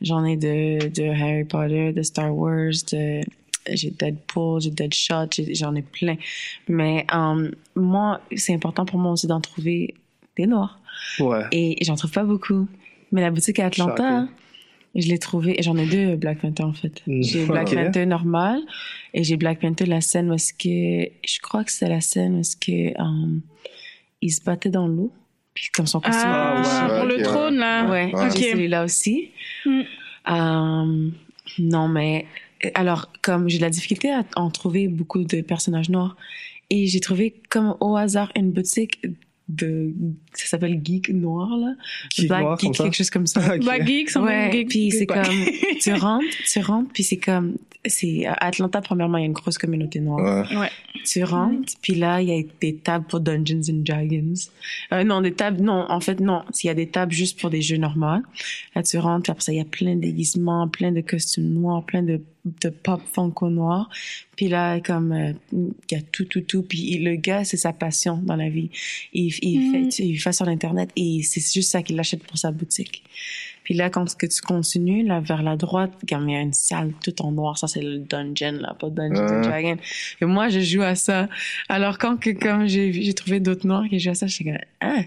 [0.00, 3.20] j'en ai de, de Harry Potter, de Star Wars, de,
[3.72, 6.16] j'ai Deadpool, j'ai Deadshot, j'en ai plein.
[6.68, 9.94] Mais euh, moi, c'est important pour moi aussi d'en trouver
[10.36, 10.80] des noirs.
[11.20, 11.44] Ouais.
[11.52, 12.66] Et j'en trouve pas beaucoup.
[13.12, 14.26] Mais la boutique à Atlanta,
[14.94, 15.58] je l'ai trouvé.
[15.58, 17.02] et J'en ai deux Black Panther en fait.
[17.06, 17.22] Mm.
[17.22, 17.74] J'ai Black Ok.
[17.74, 18.60] Panther normal
[19.14, 22.36] et j'ai Black Panther la scène où est-ce que je crois que c'est la scène
[22.36, 23.38] où est-ce que euh,
[24.20, 25.12] il se battait dans l'eau.
[25.54, 26.22] Puis comme son costume.
[26.26, 26.98] Ah, ouais.
[26.98, 27.88] pour le trône, là.
[27.90, 28.30] Ouais, Ouais.
[28.36, 28.50] j'ai Ok.
[28.52, 29.30] celui-là aussi.
[29.66, 29.80] Mm.
[30.30, 31.10] Euh,
[31.58, 32.26] non, mais
[32.74, 36.16] alors, comme j'ai de la difficulté à en trouver beaucoup de personnages noirs,
[36.70, 39.00] et j'ai trouvé comme au hasard une boutique
[39.48, 39.92] de.
[40.34, 41.74] Ça s'appelle Geek Noir, là.
[42.14, 43.40] Geek Black Noir, Geek, quelque chose comme ça.
[43.54, 43.62] Ok.
[43.62, 45.24] Black Geek, son Ouais, geek, puis c'est comme.
[45.80, 47.56] Tu rentres, tu rentres, puis c'est comme.
[47.86, 50.46] C'est à Atlanta, premièrement, il y a une grosse communauté noire.
[50.50, 50.56] Ouais.
[50.58, 50.70] Ouais.
[51.06, 54.34] Tu rentres, puis là, il y a des tables pour Dungeons and Dragons.
[54.92, 56.42] Euh, non, des tables, non, en fait, non.
[56.62, 58.20] Il y a des tables juste pour des jeux normaux.
[58.74, 61.48] Là, tu rentres, puis après ça, il y a plein de déguisements, plein de costumes
[61.48, 62.20] noirs, plein de,
[62.60, 63.88] de pop funko noirs.
[64.36, 66.62] Puis là, comme, euh, il y a tout, tout, tout.
[66.62, 68.70] Puis le gars, c'est sa passion dans la vie.
[69.12, 69.90] Il, il, Mm.
[69.90, 73.02] fait, il fait sur Internet et c'est juste ça qu'il achète pour sa boutique.
[73.68, 76.54] Puis là, quand que tu continues, là, vers la droite, comme il y a une
[76.54, 79.40] salle toute en noir, ça, c'est le dungeon, là, pas Dungeons and Ouais.
[79.42, 79.76] Dragons.
[80.22, 81.28] Et moi, je joue à ça.
[81.68, 84.32] Alors, quand que, comme j'ai vu- j'ai trouvé d'autres noirs qui jouent à ça, je
[84.32, 85.00] suis comme, ah,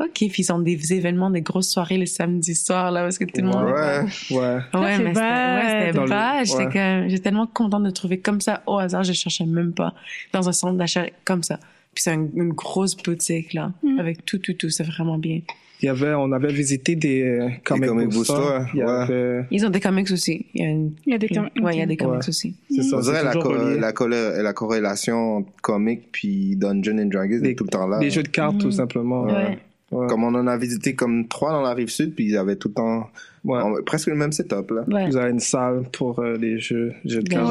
[0.00, 0.10] ok.
[0.14, 3.40] Puis ils ont des événements, des grosses soirées le samedi soir, là, parce que tout
[3.40, 3.66] le monde.
[3.66, 4.00] Ouais.
[4.36, 4.58] Ouais.
[4.74, 6.44] Ouais, mais c'était ouais, le- bad.
[6.44, 6.72] J'étais ouais.
[6.72, 9.04] comme- j'étais tellement contente de trouver comme ça au hasard.
[9.04, 9.94] Je cherchais même pas
[10.32, 11.60] dans un centre d'achat comme ça.
[11.94, 14.00] Puis c'est une, une grosse boutique, là, Mm.
[14.00, 14.70] avec tout, tout, tout.
[14.70, 15.40] C'est vraiment bien.
[15.80, 18.66] Il y avait, on avait visité des euh, comic, comic book stores.
[18.74, 18.90] Il y ouais.
[18.90, 20.46] avait, Ils ont des comics aussi.
[20.54, 20.92] Il y a une...
[21.06, 21.52] Il y a des comics.
[21.62, 22.28] Ouais, il y a des comics Ouais.
[22.28, 22.56] aussi.
[22.68, 22.96] c'est ça.
[22.96, 27.50] On dirait c'est la, co- la, corré- la corrélation comic puis Dungeon and Dragons Des-
[27.50, 27.98] est tout le temps là.
[28.00, 28.72] Des jeux de cartes, tout Mhm.
[28.72, 29.22] simplement.
[29.24, 29.58] Ouais.
[29.90, 30.06] Ouais.
[30.06, 32.68] Comme on en a visité comme trois dans la rive sud, puis ils avaient tout
[32.68, 33.08] le temps
[33.44, 33.58] Ouais.
[33.62, 34.84] en- presque le même setup là.
[34.88, 35.06] Ouais.
[35.08, 37.48] Vous avez une salle pour euh, les jeux, jeux de cartes.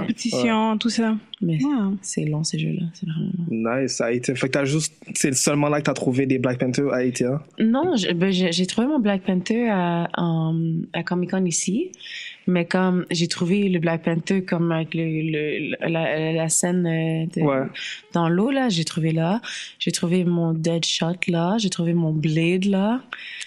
[0.00, 1.16] compétition, tout ça.
[1.40, 1.70] Mais Ouais.
[2.02, 2.86] c'est long, ces jeux-là.
[2.94, 3.76] C'est vraiment.
[3.80, 4.34] Nice, ça a été.
[4.34, 7.24] Fait que t'as juste, c'est seulement là que t'as trouvé des Black Panther à Haïti,
[7.24, 7.40] hein?
[7.58, 10.54] Non, ben, j'ai trouvé mon Black Panther à, en-
[10.92, 11.90] à Comic Con ici,
[12.48, 17.26] mais comme j'ai trouvé le Black Panther comme avec le, le- la, la scène euh,
[17.36, 17.66] de- Ouais.
[18.12, 19.40] dans l'eau là, j'ai trouvé là.
[19.78, 21.56] J'ai trouvé mon Deadshot là.
[21.58, 23.00] J'ai trouvé mon Blade là.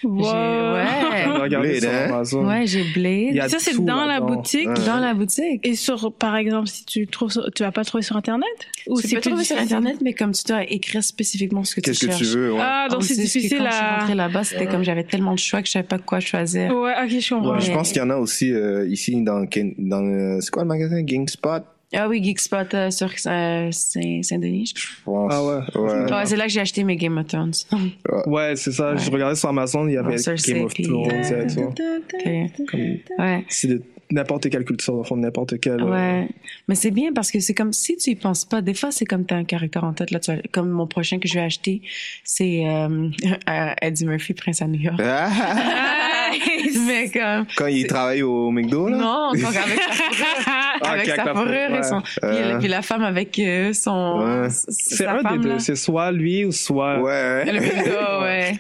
[0.04, 0.32] Wow.
[1.50, 2.06] Blade, sur hein?
[2.10, 2.46] Amazon.
[2.48, 2.94] Ouais, j'ai Il y
[3.34, 4.68] Blade a Ça, c'est tout dans la boutique.
[4.68, 4.86] Ouais.
[4.86, 5.66] dans la boutique.
[5.66, 8.48] Et sur, par exemple, si tu trouves, tu vas pas trouver sur Internet?
[8.88, 9.78] Ou Tu c'est peux trouver sur difficile?
[9.78, 12.20] internet, mais comme tu dois écrire spécifiquement ce que tu Qu'est-ce que cherches.
[12.22, 12.60] tu veux ouais.
[12.62, 13.98] Ah, donc c'est ce que difficile quand je suis à...
[14.00, 16.74] rentrée là-bas, c'était comme j'avais tellement de choix que je savais pas quoi choisir.
[16.76, 17.54] Ouais, ok, je comprends.
[17.56, 17.62] Ouais.
[17.62, 19.46] Je pense qu'il y en a aussi euh, ici dans
[19.78, 21.02] dans euh, c'est quoi le magasin?
[21.02, 21.64] GameSpot?
[21.94, 24.72] Ah oui, Geekspot euh, sur euh, Saint- Saint-Denis.
[24.74, 25.30] je je pense.
[25.34, 25.60] Ah ouais.
[25.76, 26.10] ouais.
[26.10, 27.52] Ouais, c'est là que j'ai acheté mes Game of Thrones.
[28.28, 28.96] Ouais, c'est ça.
[28.96, 29.14] Je Ouais.
[29.16, 31.74] regardais sur Amazon, il y avait Game of Thrones et tout.
[33.20, 33.44] Ouais.
[33.50, 33.82] C'est de
[34.12, 35.82] n'importe quelle culture, au fond, n'importe quelle.
[35.82, 36.28] euh, Ouais,
[36.68, 38.62] mais c'est bien parce que c'est comme si tu y penses pas.
[38.62, 40.20] Des fois, c'est comme t'as un caractère en tête là.
[40.20, 41.82] Tu vois, comme mon prochain que je vais acheter,
[42.24, 43.10] c'est euh,
[43.50, 45.00] euh, Eddie Murphy, Prince à New York.
[46.88, 48.98] mais comme Quand il travaille au McDo là?
[48.98, 52.60] Non, donc avec sa fourrure, Ah, avec sa fourrure et son, Euh.
[52.60, 53.42] puis la femme avec
[53.74, 54.48] son, Ouais.
[54.70, 55.60] C'est un femme des deux.
[55.60, 57.00] C'est soit lui ou soit.
[57.02, 57.60] Ouais, Le ouais.
[57.60, 58.60] McDo, ouais.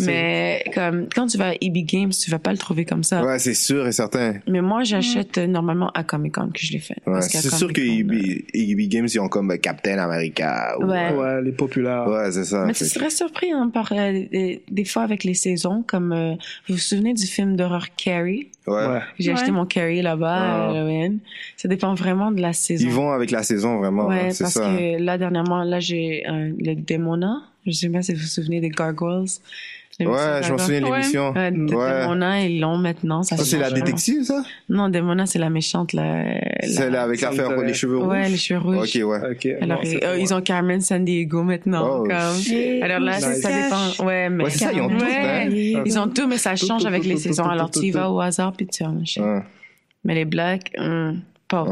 [0.00, 3.22] Mais comme quand tu vas à EB Games, tu vas pas le trouver comme ça.
[3.24, 4.34] Ouais, c'est sûr et certain.
[4.46, 6.96] Mais moi, j'achète euh, normalement à Comic Con que je l'ai fait.
[7.06, 10.76] Ouais, c'est sûr que Comic-Con, EB, EB Games ils ont comme euh, Captain America.
[10.80, 11.12] ou- Ouais.
[11.14, 12.06] Ouais, les populaires.
[12.08, 12.64] Ouais, c'est ça.
[12.66, 16.32] Mais tu serais surpris hein, par euh, des, des fois avec les saisons, comme euh,
[16.68, 18.48] vous vous souvenez du film d'horreur Carrie?
[18.66, 19.00] Ouais.
[19.18, 19.38] J'ai Ouais.
[19.38, 20.70] acheté mon Carrie là-bas à.
[20.70, 21.18] Halloween.
[21.56, 22.86] Ça dépend vraiment de la saison.
[22.86, 24.06] Ils vont avec la saison vraiment.
[24.08, 24.60] ouais, hein, parce ça.
[24.76, 27.42] que là dernièrement, là j'ai euh, le Demona.
[27.66, 29.26] Je sais pas si vous vous souvenez des Gargoyles.
[30.00, 31.32] Ouais, je m'en souviens de l'émission.
[31.32, 32.02] Ouais, de- Ouais.
[32.02, 33.24] Demona, ils l'ont maintenant.
[33.24, 34.44] Ça, Ça, c'est la détective, ça?
[34.68, 36.24] Non, Demona, c'est la méchante, là.
[36.62, 38.08] Celle la- avec l'affaire pour les cheveux rouges?
[38.08, 38.76] Ouais, les cheveux rouges.
[38.96, 39.30] Ok, ouais.
[39.32, 39.48] Ok.
[39.60, 42.02] Alors, non, c'est ils, euh, ont Carmen San Diego maintenant.
[42.04, 43.40] Oh, Alors là, Nice.
[43.42, 44.06] ça dépend.
[44.06, 44.44] Ouais, mais.
[44.44, 45.46] Ouais, c'est ça, ils ont tout, Ouais.
[45.46, 45.82] hein.
[45.84, 47.44] Ils ont tout, mais ça change avec les saisons.
[47.44, 49.24] Alors, tu y vas au hasard, puis tu en achètes.
[50.04, 51.64] Mais les blacks, hum, pas.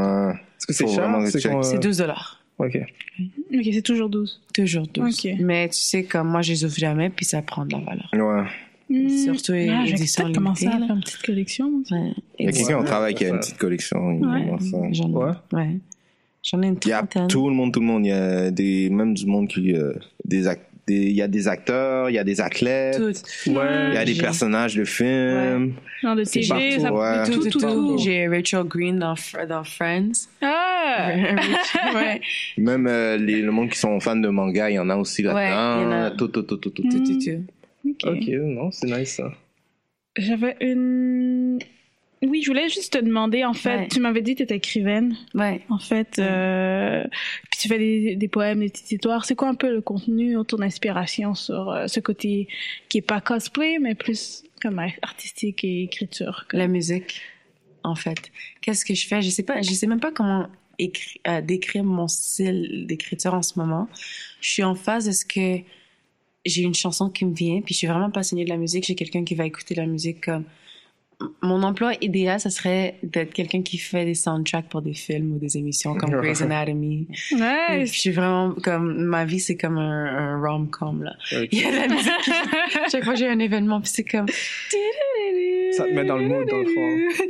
[0.59, 1.09] Est-ce que c'est cher?
[1.27, 1.51] C'est check.
[1.51, 2.36] qu'on, euh, C'est 12 dollars.
[2.59, 2.77] Ok.
[3.53, 4.41] Ok, c'est toujours 12.
[4.53, 5.25] Toujours 12.
[5.25, 5.31] Ok.
[5.39, 8.09] Mais tu sais, comme moi, je les ouvre jamais, puis ça prend de la valeur.
[8.13, 8.47] Ouais.
[9.23, 11.83] Surtout les ah, je vais éditions peut-être commencer à faire une petite collection.
[11.91, 12.11] Ouais.
[12.39, 14.11] Il y a quelqu'un au travail qui a une petite collection.
[14.13, 14.93] il Ouais.
[14.93, 15.33] J'en Ouais.
[15.53, 15.77] ouais.
[16.41, 17.27] J'en ai une Il y a trentaine.
[17.27, 18.05] tout le monde, tout le monde.
[18.05, 19.91] Il y a des, même du monde qui, euh,
[20.23, 22.99] des, ac- des- il y a des acteurs, il y a des athlètes.
[23.47, 23.87] Ouais.
[23.89, 25.73] il y a des personnes de films.
[26.01, 27.23] Genre de partout, ça ouais.
[27.25, 27.97] tout, Tout, tout.
[27.97, 30.27] J'ai Rachel Green dans, Fr- dans Friends.
[30.41, 31.09] Ah!
[31.95, 32.21] ouais.
[32.57, 35.23] Même euh, les, le monde qui sont fans de manga, il y en a aussi
[35.23, 35.81] là-dedans.
[35.81, 36.11] il y en a.
[36.11, 36.83] Tout, tout, tout, tout, tout.
[36.83, 37.43] Tout, tout, tout.
[37.89, 38.03] Ok.
[38.05, 39.31] Ok, non, c'est nice ça.
[40.17, 41.36] J'avais une...
[42.27, 43.87] Oui, je voulais juste te demander, en fait, Ouais.
[43.87, 45.61] tu m'avais dit que tu étais écrivaine, Ouais.
[45.69, 47.03] en fait, euh,
[47.49, 49.25] puis tu fais des, des poèmes, des petites histoires.
[49.25, 52.47] C'est quoi un peu le contenu autour d'inspiration sur euh, ce côté
[52.89, 56.45] qui est pas cosplay, mais plus comme artistique et écriture?
[56.49, 57.21] comme- La musique,
[57.83, 58.31] en fait.
[58.61, 59.21] Qu'est-ce que je fais?
[59.21, 60.47] Je sais pas, je sais même pas comment
[60.79, 63.87] écri- euh, décrire mon style d'écriture en ce moment.
[64.41, 65.63] Je suis en phase de ce que
[66.45, 68.85] j'ai une chanson qui me vient, puis je suis vraiment passionnée de la musique.
[68.85, 70.43] J'ai quelqu'un qui va écouter la musique comme
[71.41, 75.39] mon emploi idéal, ça serait d'être quelqu'un qui fait des soundtracks pour des films ou
[75.39, 77.07] des émissions comme Grey's Anatomy.
[77.31, 81.15] Ouais, puis je suis vraiment comme ma vie c'est comme un, un rom-com là.
[81.51, 82.11] Il y a de la musique.
[82.91, 84.27] Chaque fois que j'ai un événement puis c'est comme
[85.77, 86.67] Ça te met dans le mood, dans le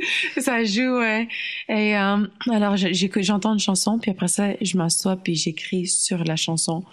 [0.40, 1.28] ça joue ouais.
[1.68, 6.36] Et euh, alors j'entends une chanson puis après ça je m'assois puis j'écris sur la
[6.36, 6.84] chanson.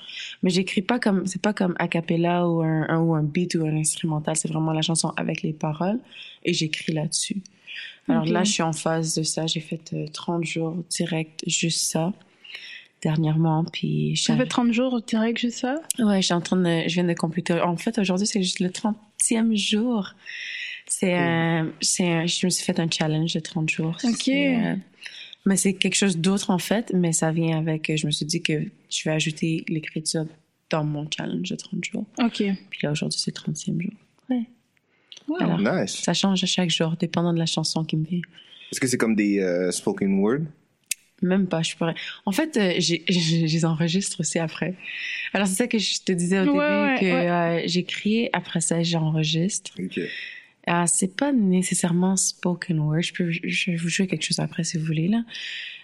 [0.43, 3.55] Mais j'écris pas comme c'est pas comme a cappella ou un, un- ou un beat
[3.55, 5.99] ou un instrumental, c'est vraiment la chanson avec les paroles
[6.43, 7.37] et j'écris là-dessus.
[8.07, 9.47] Alors là, je suis en phase de ça.
[9.47, 12.13] J'ai fait euh, 30 jours direct, juste ça,
[13.01, 13.65] dernièrement.
[13.71, 15.81] Puis ça fait 30 jours direct, juste ça?
[15.99, 17.53] Ouais, je suis en train de, je viens de compléter.
[17.59, 20.13] En fait, aujourd'hui, c'est juste le 30e jour.
[20.87, 23.97] C'est un, c'est un, je me suis fait un challenge de 30 jours.
[24.03, 24.27] Ok.
[24.29, 24.75] Euh,
[25.45, 28.41] mais c'est quelque chose d'autre, en fait, mais ça vient avec, je me suis dit
[28.41, 30.25] que je vais ajouter l'écriture
[30.69, 32.05] dans mon challenge de 30 jours.
[32.19, 32.43] Ok.
[32.69, 33.91] Puis là, aujourd'hui, c'est le 30e jour.
[34.29, 34.43] Ouais.
[35.27, 35.37] Wow.
[35.41, 36.01] Alors, Nice.
[36.01, 38.21] ça change à chaque jour, dépendant de la chanson qui me vient.
[38.71, 40.41] Est-ce que c'est comme des euh, spoken word?
[41.21, 41.95] Même pas, je pourrais.
[42.25, 44.75] En fait, euh, j'ai- je je les enregistre aussi après.
[45.33, 47.29] Alors, c'est ça que je te disais au Ouais, début, ouais, que ouais.
[47.29, 49.71] euh, j'écris, après ça, j'enregistre.
[49.79, 49.99] Ok.
[50.67, 53.01] Ah, c'est pas nécessairement spoken word.
[53.01, 55.21] Je peux, je vais vous jouer quelque chose après si vous voulez là.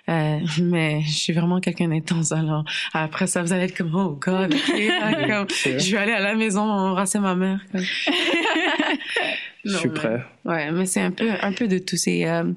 [0.10, 2.32] Euh, mais je suis vraiment quelqu'un d'intense.
[2.32, 4.54] Alors après ça, vous allez être comme oh god.
[4.54, 7.62] ok, là, comme, je vais aller à la maison embrasser ma mère.
[7.72, 7.82] comme.
[9.64, 10.26] Je suis mais- prêt.
[10.44, 11.96] Ouais, mais c'est un peu, un peu de tout.
[11.96, 12.52] C'est euh,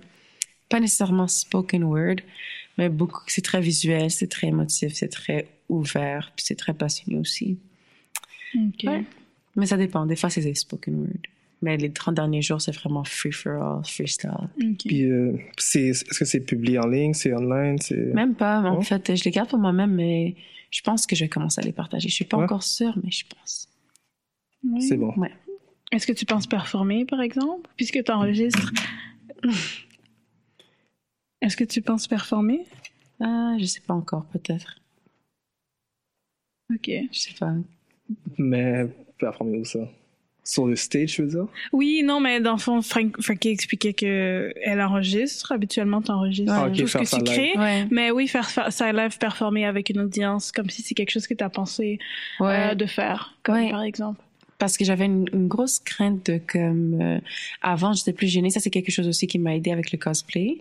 [0.70, 2.16] pas nécessairement spoken word,
[2.78, 3.20] mais beaucoup.
[3.26, 7.58] C'est très visuel, c'est très émotif, c'est très ouvert, puis c'est très passionné aussi.
[8.54, 8.84] Ok.
[8.84, 9.04] Ouais.
[9.54, 10.06] Mais ça dépend.
[10.06, 11.33] Des fois, c'est des spoken word.
[11.64, 14.50] Mais les 30 derniers jours, c'est vraiment free for all, freestyle.
[14.78, 17.96] Puis, euh, c'est, est-ce que c'est publié en ligne, c'est online, c'est...
[17.96, 18.60] Même pas.
[18.60, 18.82] En Oh.
[18.82, 20.34] fait, je les garde pour moi-même, mais
[20.70, 22.10] je pense que je vais commencer à les partager.
[22.10, 22.44] Je suis pas Ouais.
[22.44, 23.68] encore sûre, mais je pense.
[24.80, 25.14] C'est bon.
[25.16, 25.32] Ouais.
[25.90, 28.72] Est-ce que tu penses performer, par exemple, puisque tu enregistres?
[31.40, 32.66] Est-ce que tu penses performer?
[33.20, 34.80] Ah, je sais pas encore, peut-être.
[36.74, 36.90] Ok.
[37.10, 37.54] Je sais pas.
[38.38, 38.86] Mais,
[39.18, 39.88] performer où ça?
[40.46, 41.46] Sur le stage, je veux dire?
[41.72, 45.52] Oui, non, mais dans le fond, Frank, Frankie expliquait que elle enregistre.
[45.52, 46.58] Habituellement, tu enregistres Ouais.
[46.66, 47.24] Ah, tout ce que tu live.
[47.24, 47.52] crées.
[47.58, 47.86] Ouais.
[47.90, 51.26] Mais oui, faire, faire ça live, performer avec une audience, comme si c'est quelque chose
[51.26, 51.98] que tu as pensé
[52.40, 52.72] Ouais.
[52.72, 53.70] euh, de faire, comme Ouais.
[53.70, 54.20] par exemple.
[54.64, 57.20] Parce que j'avais une, une grosse crainte de comme euh,
[57.62, 58.50] avant j'étais plus gênée.
[58.50, 60.58] Ça c'est quelque chose aussi qui m'a aidé avec le cosplay.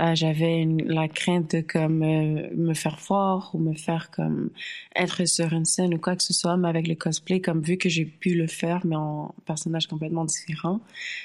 [0.00, 4.50] Euh, j'avais la crainte de comme euh, me faire voir ou me faire comme
[4.96, 6.56] être sur une scène ou quoi que ce soit.
[6.56, 10.24] Mais avec le cosplay comme vu que j'ai pu le faire mais en personnage complètement
[10.24, 10.80] différent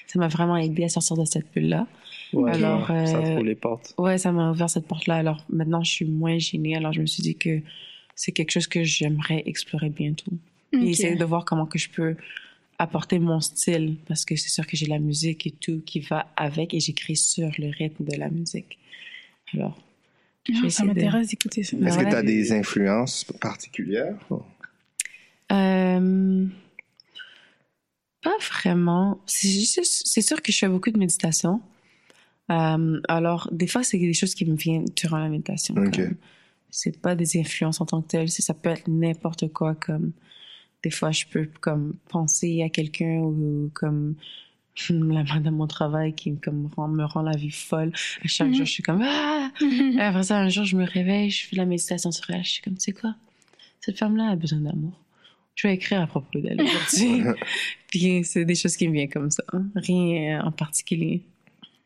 [0.08, 1.88] ça m'a vraiment aidé à sortir de cette bulle là
[2.34, 3.96] Ouais, Alors, ça euh, trouve les portes.
[3.98, 6.76] ouais ça m'a ouvert cette porte là alors maintenant je suis moins gênée.
[6.76, 7.62] Alors je me suis dit que
[8.16, 10.32] c'est quelque chose que j'aimerais explorer bientôt
[10.74, 10.82] Ok.
[10.84, 12.16] et essayer de voir comment que je peux
[12.78, 16.32] apporter mon style parce que c'est sûr que j'ai la musique et tout qui va
[16.38, 18.78] avec et j'écris sur le rythme de la musique.
[19.54, 19.78] Alors,
[20.64, 21.76] Ah, ça m'intéresse d'écouter ça.
[21.78, 24.16] Est-ce que tu as des influences particulières?
[25.52, 26.46] Euh,
[28.22, 29.20] pas vraiment.
[29.26, 31.62] C'est sûr que je fais beaucoup de méditation.
[32.52, 35.76] Euh, alors, des fois, c'est des choses qui me viennent durant la méditation.
[35.76, 35.96] Ok.
[35.96, 36.16] comme-
[36.72, 38.30] C'est pas des influences en tant que telles.
[38.30, 40.12] Ça peut être n'importe quoi comme
[40.84, 44.16] des fois, je peux comme penser à quelqu'un ou comme
[44.90, 47.92] la madame au travail qui comme rend- me rend la vie folle.
[48.24, 48.54] À chaque Mhm.
[48.56, 49.52] jour, je suis comme ah.
[49.62, 52.44] Et après ça, un jour, je me réveille, je fais de la méditation sur elle.
[52.46, 53.16] Je suis comme, tu sais quoi,
[53.82, 54.94] cette femme-là a besoin d'amour.
[55.56, 57.24] Je vais écrire à propos d'elle aujourd'hui.
[57.90, 59.66] Puis c'est des choses qui me viennent comme ça, hein.
[59.76, 61.24] rien en particulier.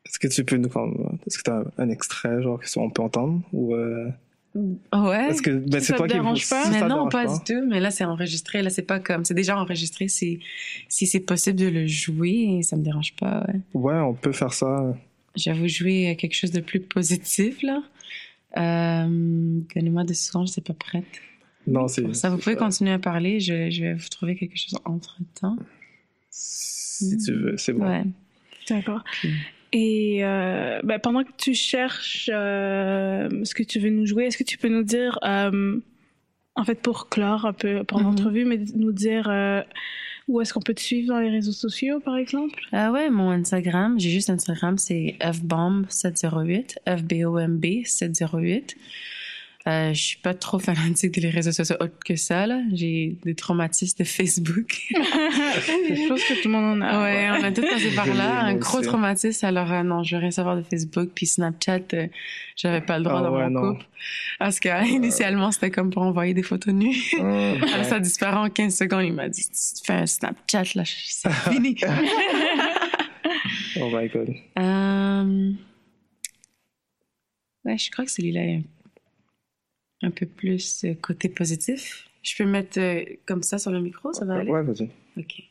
[0.06, 3.02] Est-ce que tu peux nous comme est-ce que tu as un extrait genre qu'on peut
[3.02, 4.10] entendre ou euh,
[4.56, 5.30] Ouais.
[5.30, 6.64] est-ce que ben, Si c'est ça toi te qui dérange pas?
[6.66, 7.66] si mais non, dérange pas, du tout.
[7.68, 8.62] Mais là, c'est enregistré.
[8.62, 9.26] Là, c'est pas comme.
[9.26, 10.08] C'est déjà enregistré.
[10.08, 10.40] C'est
[10.90, 13.46] si c'est possible de le jouer, ça me dérange pas.
[13.48, 13.60] Ouais.
[13.74, 14.96] Ouais, on peut faire ça.
[15.36, 17.82] Je vais vous jouer quelque chose de plus positif là.
[18.56, 21.06] Euh, Donnez-moi deux secondes, je suis pas prête.
[21.66, 23.40] Non, c'est ça, vous pouvez continuer à parler.
[23.40, 25.58] Je, je vais vous trouver quelque chose entre temps.
[26.30, 27.88] si tu veux, c'est bon.
[27.88, 28.04] Ouais.
[28.70, 29.04] D'accord.
[29.76, 34.38] Et euh, ben, pendant que tu cherches euh, ce que tu veux nous jouer, est-ce
[34.38, 35.80] que tu peux nous dire, euh,
[36.56, 38.04] en fait, pour clore un peu pour Mhm.
[38.06, 39.62] l'entrevue, mais nous dire euh,
[40.28, 42.62] où est-ce qu'on peut te suivre dans les réseaux sociaux, par exemple?
[42.72, 48.78] Ah ouais, mon Instagram, j'ai juste Instagram, c'est fbomb708, F-B-O-M-B 708.
[49.66, 52.62] Euh, je suis pas trop fanatique des réseaux sociaux autres que ça, là.
[52.74, 54.82] J'ai des traumatismes de Facebook.
[55.88, 57.04] Des choses que tout le monde en a.
[57.04, 58.42] ouais, on a tout passé par là.
[58.42, 58.88] Un gros aussi.
[58.88, 61.12] traumatisme, alors euh, non, je veux rien savoir de Facebook.
[61.16, 62.08] Puis Snapchat, euh,
[62.58, 63.74] j'avais pas le droit Ah dans ouais, mon non.
[63.74, 63.86] couple.
[64.38, 66.96] Parce que euh, initialement, c'était comme pour envoyer des photos nues.
[67.20, 67.64] Hum.
[67.74, 69.06] Alors ça disparaît en 15 secondes.
[69.06, 71.78] Il m'a dit, tu fais un Snapchat, là, c'est fini.
[73.80, 74.30] Oh my god.
[74.60, 75.52] Euh...
[77.66, 78.64] Ouais, je crois que celui-là est
[80.04, 82.08] un peu plus euh, côté positif.
[82.22, 84.52] Je peux mettre euh, comme ça sur le micro, ça va aller?
[84.52, 84.90] Ouais, vas-y.
[85.18, 85.44] Ok.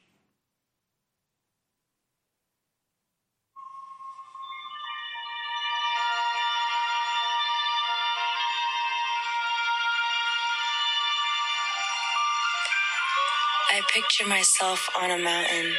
[13.74, 15.72] I picture myself on a mountain,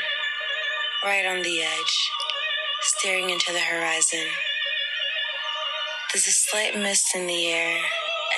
[1.04, 2.12] right on the edge,
[2.82, 4.26] staring into the horizon.
[6.12, 7.80] There's a slight mist in the air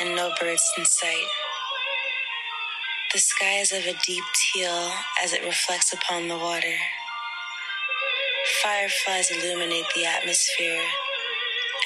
[0.02, 1.28] and no birds in sight.
[3.14, 4.24] The sky is of a deep
[4.54, 4.92] teal
[5.24, 6.76] as it reflects upon the water.
[8.64, 10.84] Fireflies illuminate the atmosphere,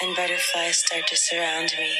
[0.01, 1.95] and butterflies start to surround me.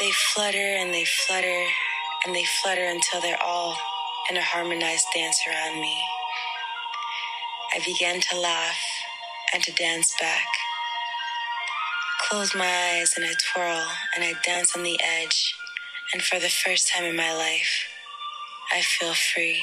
[0.00, 1.64] They flutter and they flutter
[2.26, 3.76] and they flutter until they're all
[4.30, 5.98] in a harmonized dance around me.
[7.74, 8.78] I began to laugh
[9.54, 10.46] and to dance back.
[12.28, 15.54] Close my eyes and I twirl and I dance on the edge,
[16.12, 17.86] and for the first time in my life,
[18.72, 19.62] I feel free.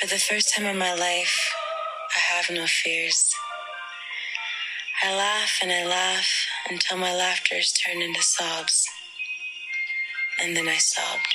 [0.00, 1.54] For the first time in my life,
[2.16, 3.32] I have no fears.
[5.04, 6.28] I laugh and I laugh
[6.68, 8.84] until my laughter is turned into sobs.
[10.42, 11.34] And then I sobbed.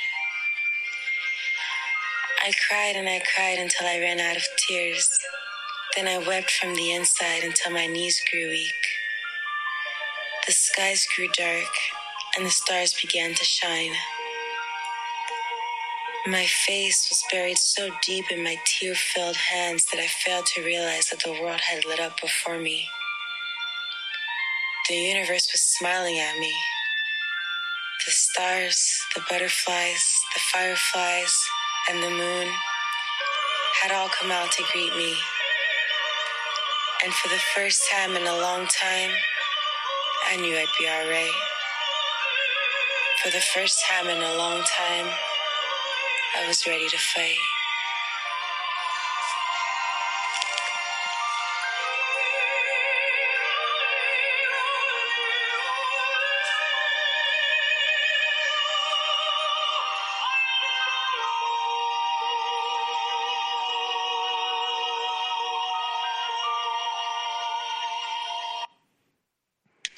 [2.45, 5.09] I cried and I cried until I ran out of tears.
[5.95, 8.94] Then I wept from the inside until my knees grew weak.
[10.45, 11.73] The skies grew dark
[12.37, 13.93] and the stars began to shine.
[16.27, 20.63] My face was buried so deep in my tear filled hands that I failed to
[20.63, 22.87] realize that the world had lit up before me.
[24.87, 26.53] The universe was smiling at me.
[28.05, 31.35] The stars, the butterflies, the fireflies,
[31.89, 32.47] and the moon
[33.81, 35.15] had all come out to greet me.
[37.03, 39.11] And for the first time in a long time,
[40.27, 41.31] I knew I'd be alright.
[43.23, 45.07] For the first time in a long time,
[46.37, 47.54] I was ready to fight.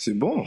[0.08, 0.46] C'est bon.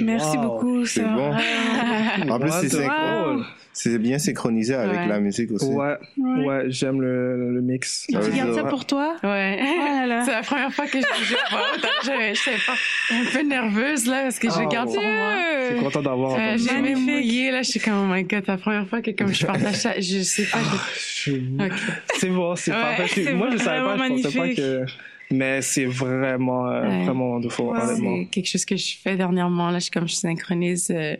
[0.00, 0.42] Merci Wow.
[0.44, 0.86] beaucoup.
[0.86, 1.08] C'est ça.
[1.08, 1.30] bon.
[2.30, 3.98] En plus, c'est synchro.
[3.98, 5.08] bien synchronisé avec Ouais.
[5.08, 5.66] la musique aussi.
[5.66, 6.46] Ouais, Ouais.
[6.46, 8.06] ouais, j'aime le, le mix.
[8.08, 9.16] Tu gardes ça pour toi?
[9.22, 9.58] Ouais.
[9.60, 10.22] Oh là là.
[10.24, 11.64] C'est la première fois que je joue pas.
[12.02, 14.68] Je pas un peu nerveuse là parce que je Oh.
[14.68, 15.34] garde pour moi.
[15.68, 16.80] Je suis content d'avoir Euh, j'ai ça.
[16.80, 19.34] même mouillé là, je suis comme oh my god, c'est la première fois que comme
[19.34, 20.58] je partage ça, je sais pas.
[20.96, 21.72] je- Je- Ok.
[22.14, 23.32] C'est bon, c'est Ouais, parfait.
[23.34, 24.84] Moi, je savais pas, je pensais pas que.
[25.36, 27.04] Mais c'est vraiment, euh, Ouais.
[27.04, 27.80] vraiment wonderful, Ouais.
[27.96, 29.70] C'est quelque chose que je fais dernièrement.
[29.70, 31.16] Là, je, comme je synchronise euh,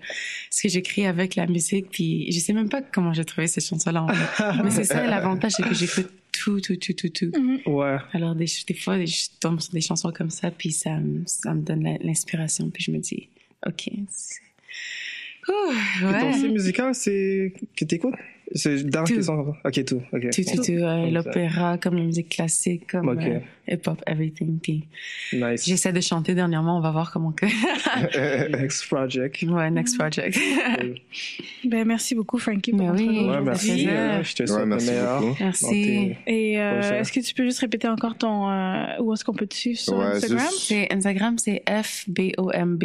[0.51, 1.87] ce que j'écris avec la musique.
[1.91, 4.03] Puis je sais même pas comment j'ai trouvé cette chanson-là.
[4.05, 4.45] En fait.
[4.65, 7.31] Mais c'est ça l'avantage, c'est que j'écoute tout, tout, tout, tout, tout.
[7.39, 7.61] Mhm.
[7.67, 7.97] Ouais.
[8.13, 11.55] Alors des, des fois, je tombe sur des chansons comme ça, puis ça, me- ça
[11.55, 12.71] me donne l'inspiration.
[12.71, 13.29] Puis je me dis,
[13.67, 13.89] ok.
[14.11, 14.41] c'est-
[15.49, 15.73] Ouh,
[16.09, 16.33] Et ton ouais.
[16.33, 18.15] style musical, c'est que t'écoutes?
[18.53, 19.15] C'est dans Tout.
[19.15, 19.55] qui sont...
[19.65, 20.03] Ok, tout.
[20.13, 20.31] Ok.
[20.31, 20.73] Tout, tout, tout.
[20.73, 21.11] euh.
[21.11, 23.23] L'opéra, comme la musique classique, comme Ok.
[23.23, 24.59] euh, hip-hop, everything.
[24.61, 24.85] Puis
[25.33, 25.65] Nice.
[25.67, 27.47] j'essaie de chanter dernièrement, on va voir comment que...
[28.61, 29.43] Next project.
[29.43, 30.39] ouais, next project.
[31.65, 33.27] Ben, merci beaucoup, Frankie, pour Mais votre oui.
[33.29, 33.69] Ouais, merci.
[33.71, 34.23] plaisir.
[34.25, 35.21] Je te Ouais, souhaite le merci meilleur.
[35.21, 35.37] beaucoup.
[35.41, 36.15] Merci.
[36.27, 39.47] Et euh, est-ce que tu peux juste répéter encore ton euh, où est-ce qu'on peut
[39.47, 40.39] te suivre sur Ouais, Instagram?
[40.41, 42.85] juste- C'est Instagram, c'est F-B-O-M-B,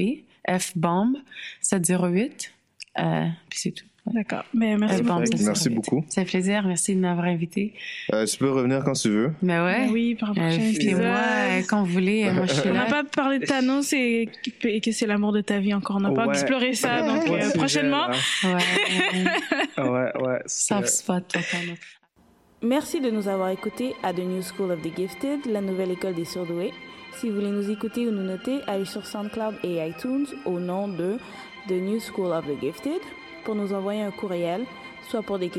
[0.50, 1.18] F-Bomb
[1.62, 2.54] 708.
[3.00, 3.86] Euh, puis c'est tout.
[4.14, 4.44] D'accord.
[4.54, 5.10] Mais merci Euh, beaucoup.
[5.20, 5.46] Bomb 708.
[5.46, 6.06] Merci beaucoup.
[6.10, 6.64] Ça fait plaisir.
[6.66, 7.74] Merci de m'avoir invité.
[8.14, 9.32] Euh, tu peux revenir quand tu veux.
[9.42, 9.86] Mais ouais.
[9.88, 11.02] Ben oui, pour un Euh, prochain épisode.
[11.04, 12.26] Euh, quand vous voulez.
[12.26, 14.30] euh, Moi, je suis On n'a pas parlé de Thanos et,
[14.64, 15.98] et que c'est l'amour de ta vie encore.
[15.98, 16.34] On n'a pas Ouais.
[16.34, 17.02] exploré ça.
[17.04, 18.08] Donc, euh, prochainement.
[18.08, 18.16] là.
[18.44, 19.84] Ouais.
[19.90, 20.40] Ouais, ouais.
[20.46, 21.34] c'est- Soft spot.
[22.62, 26.14] Merci de nous avoir écoutés à The New School of the Gifted, la nouvelle école
[26.16, 26.72] des surdoués.
[27.18, 30.88] Si vous voulez nous écouter ou nous noter, allez sur SoundCloud et iTunes au nom
[30.88, 31.18] de
[31.68, 33.00] The New School of the Gifted
[33.50, 34.64] pour nous envoyer un courriel,
[35.10, 35.58] soit pour des questions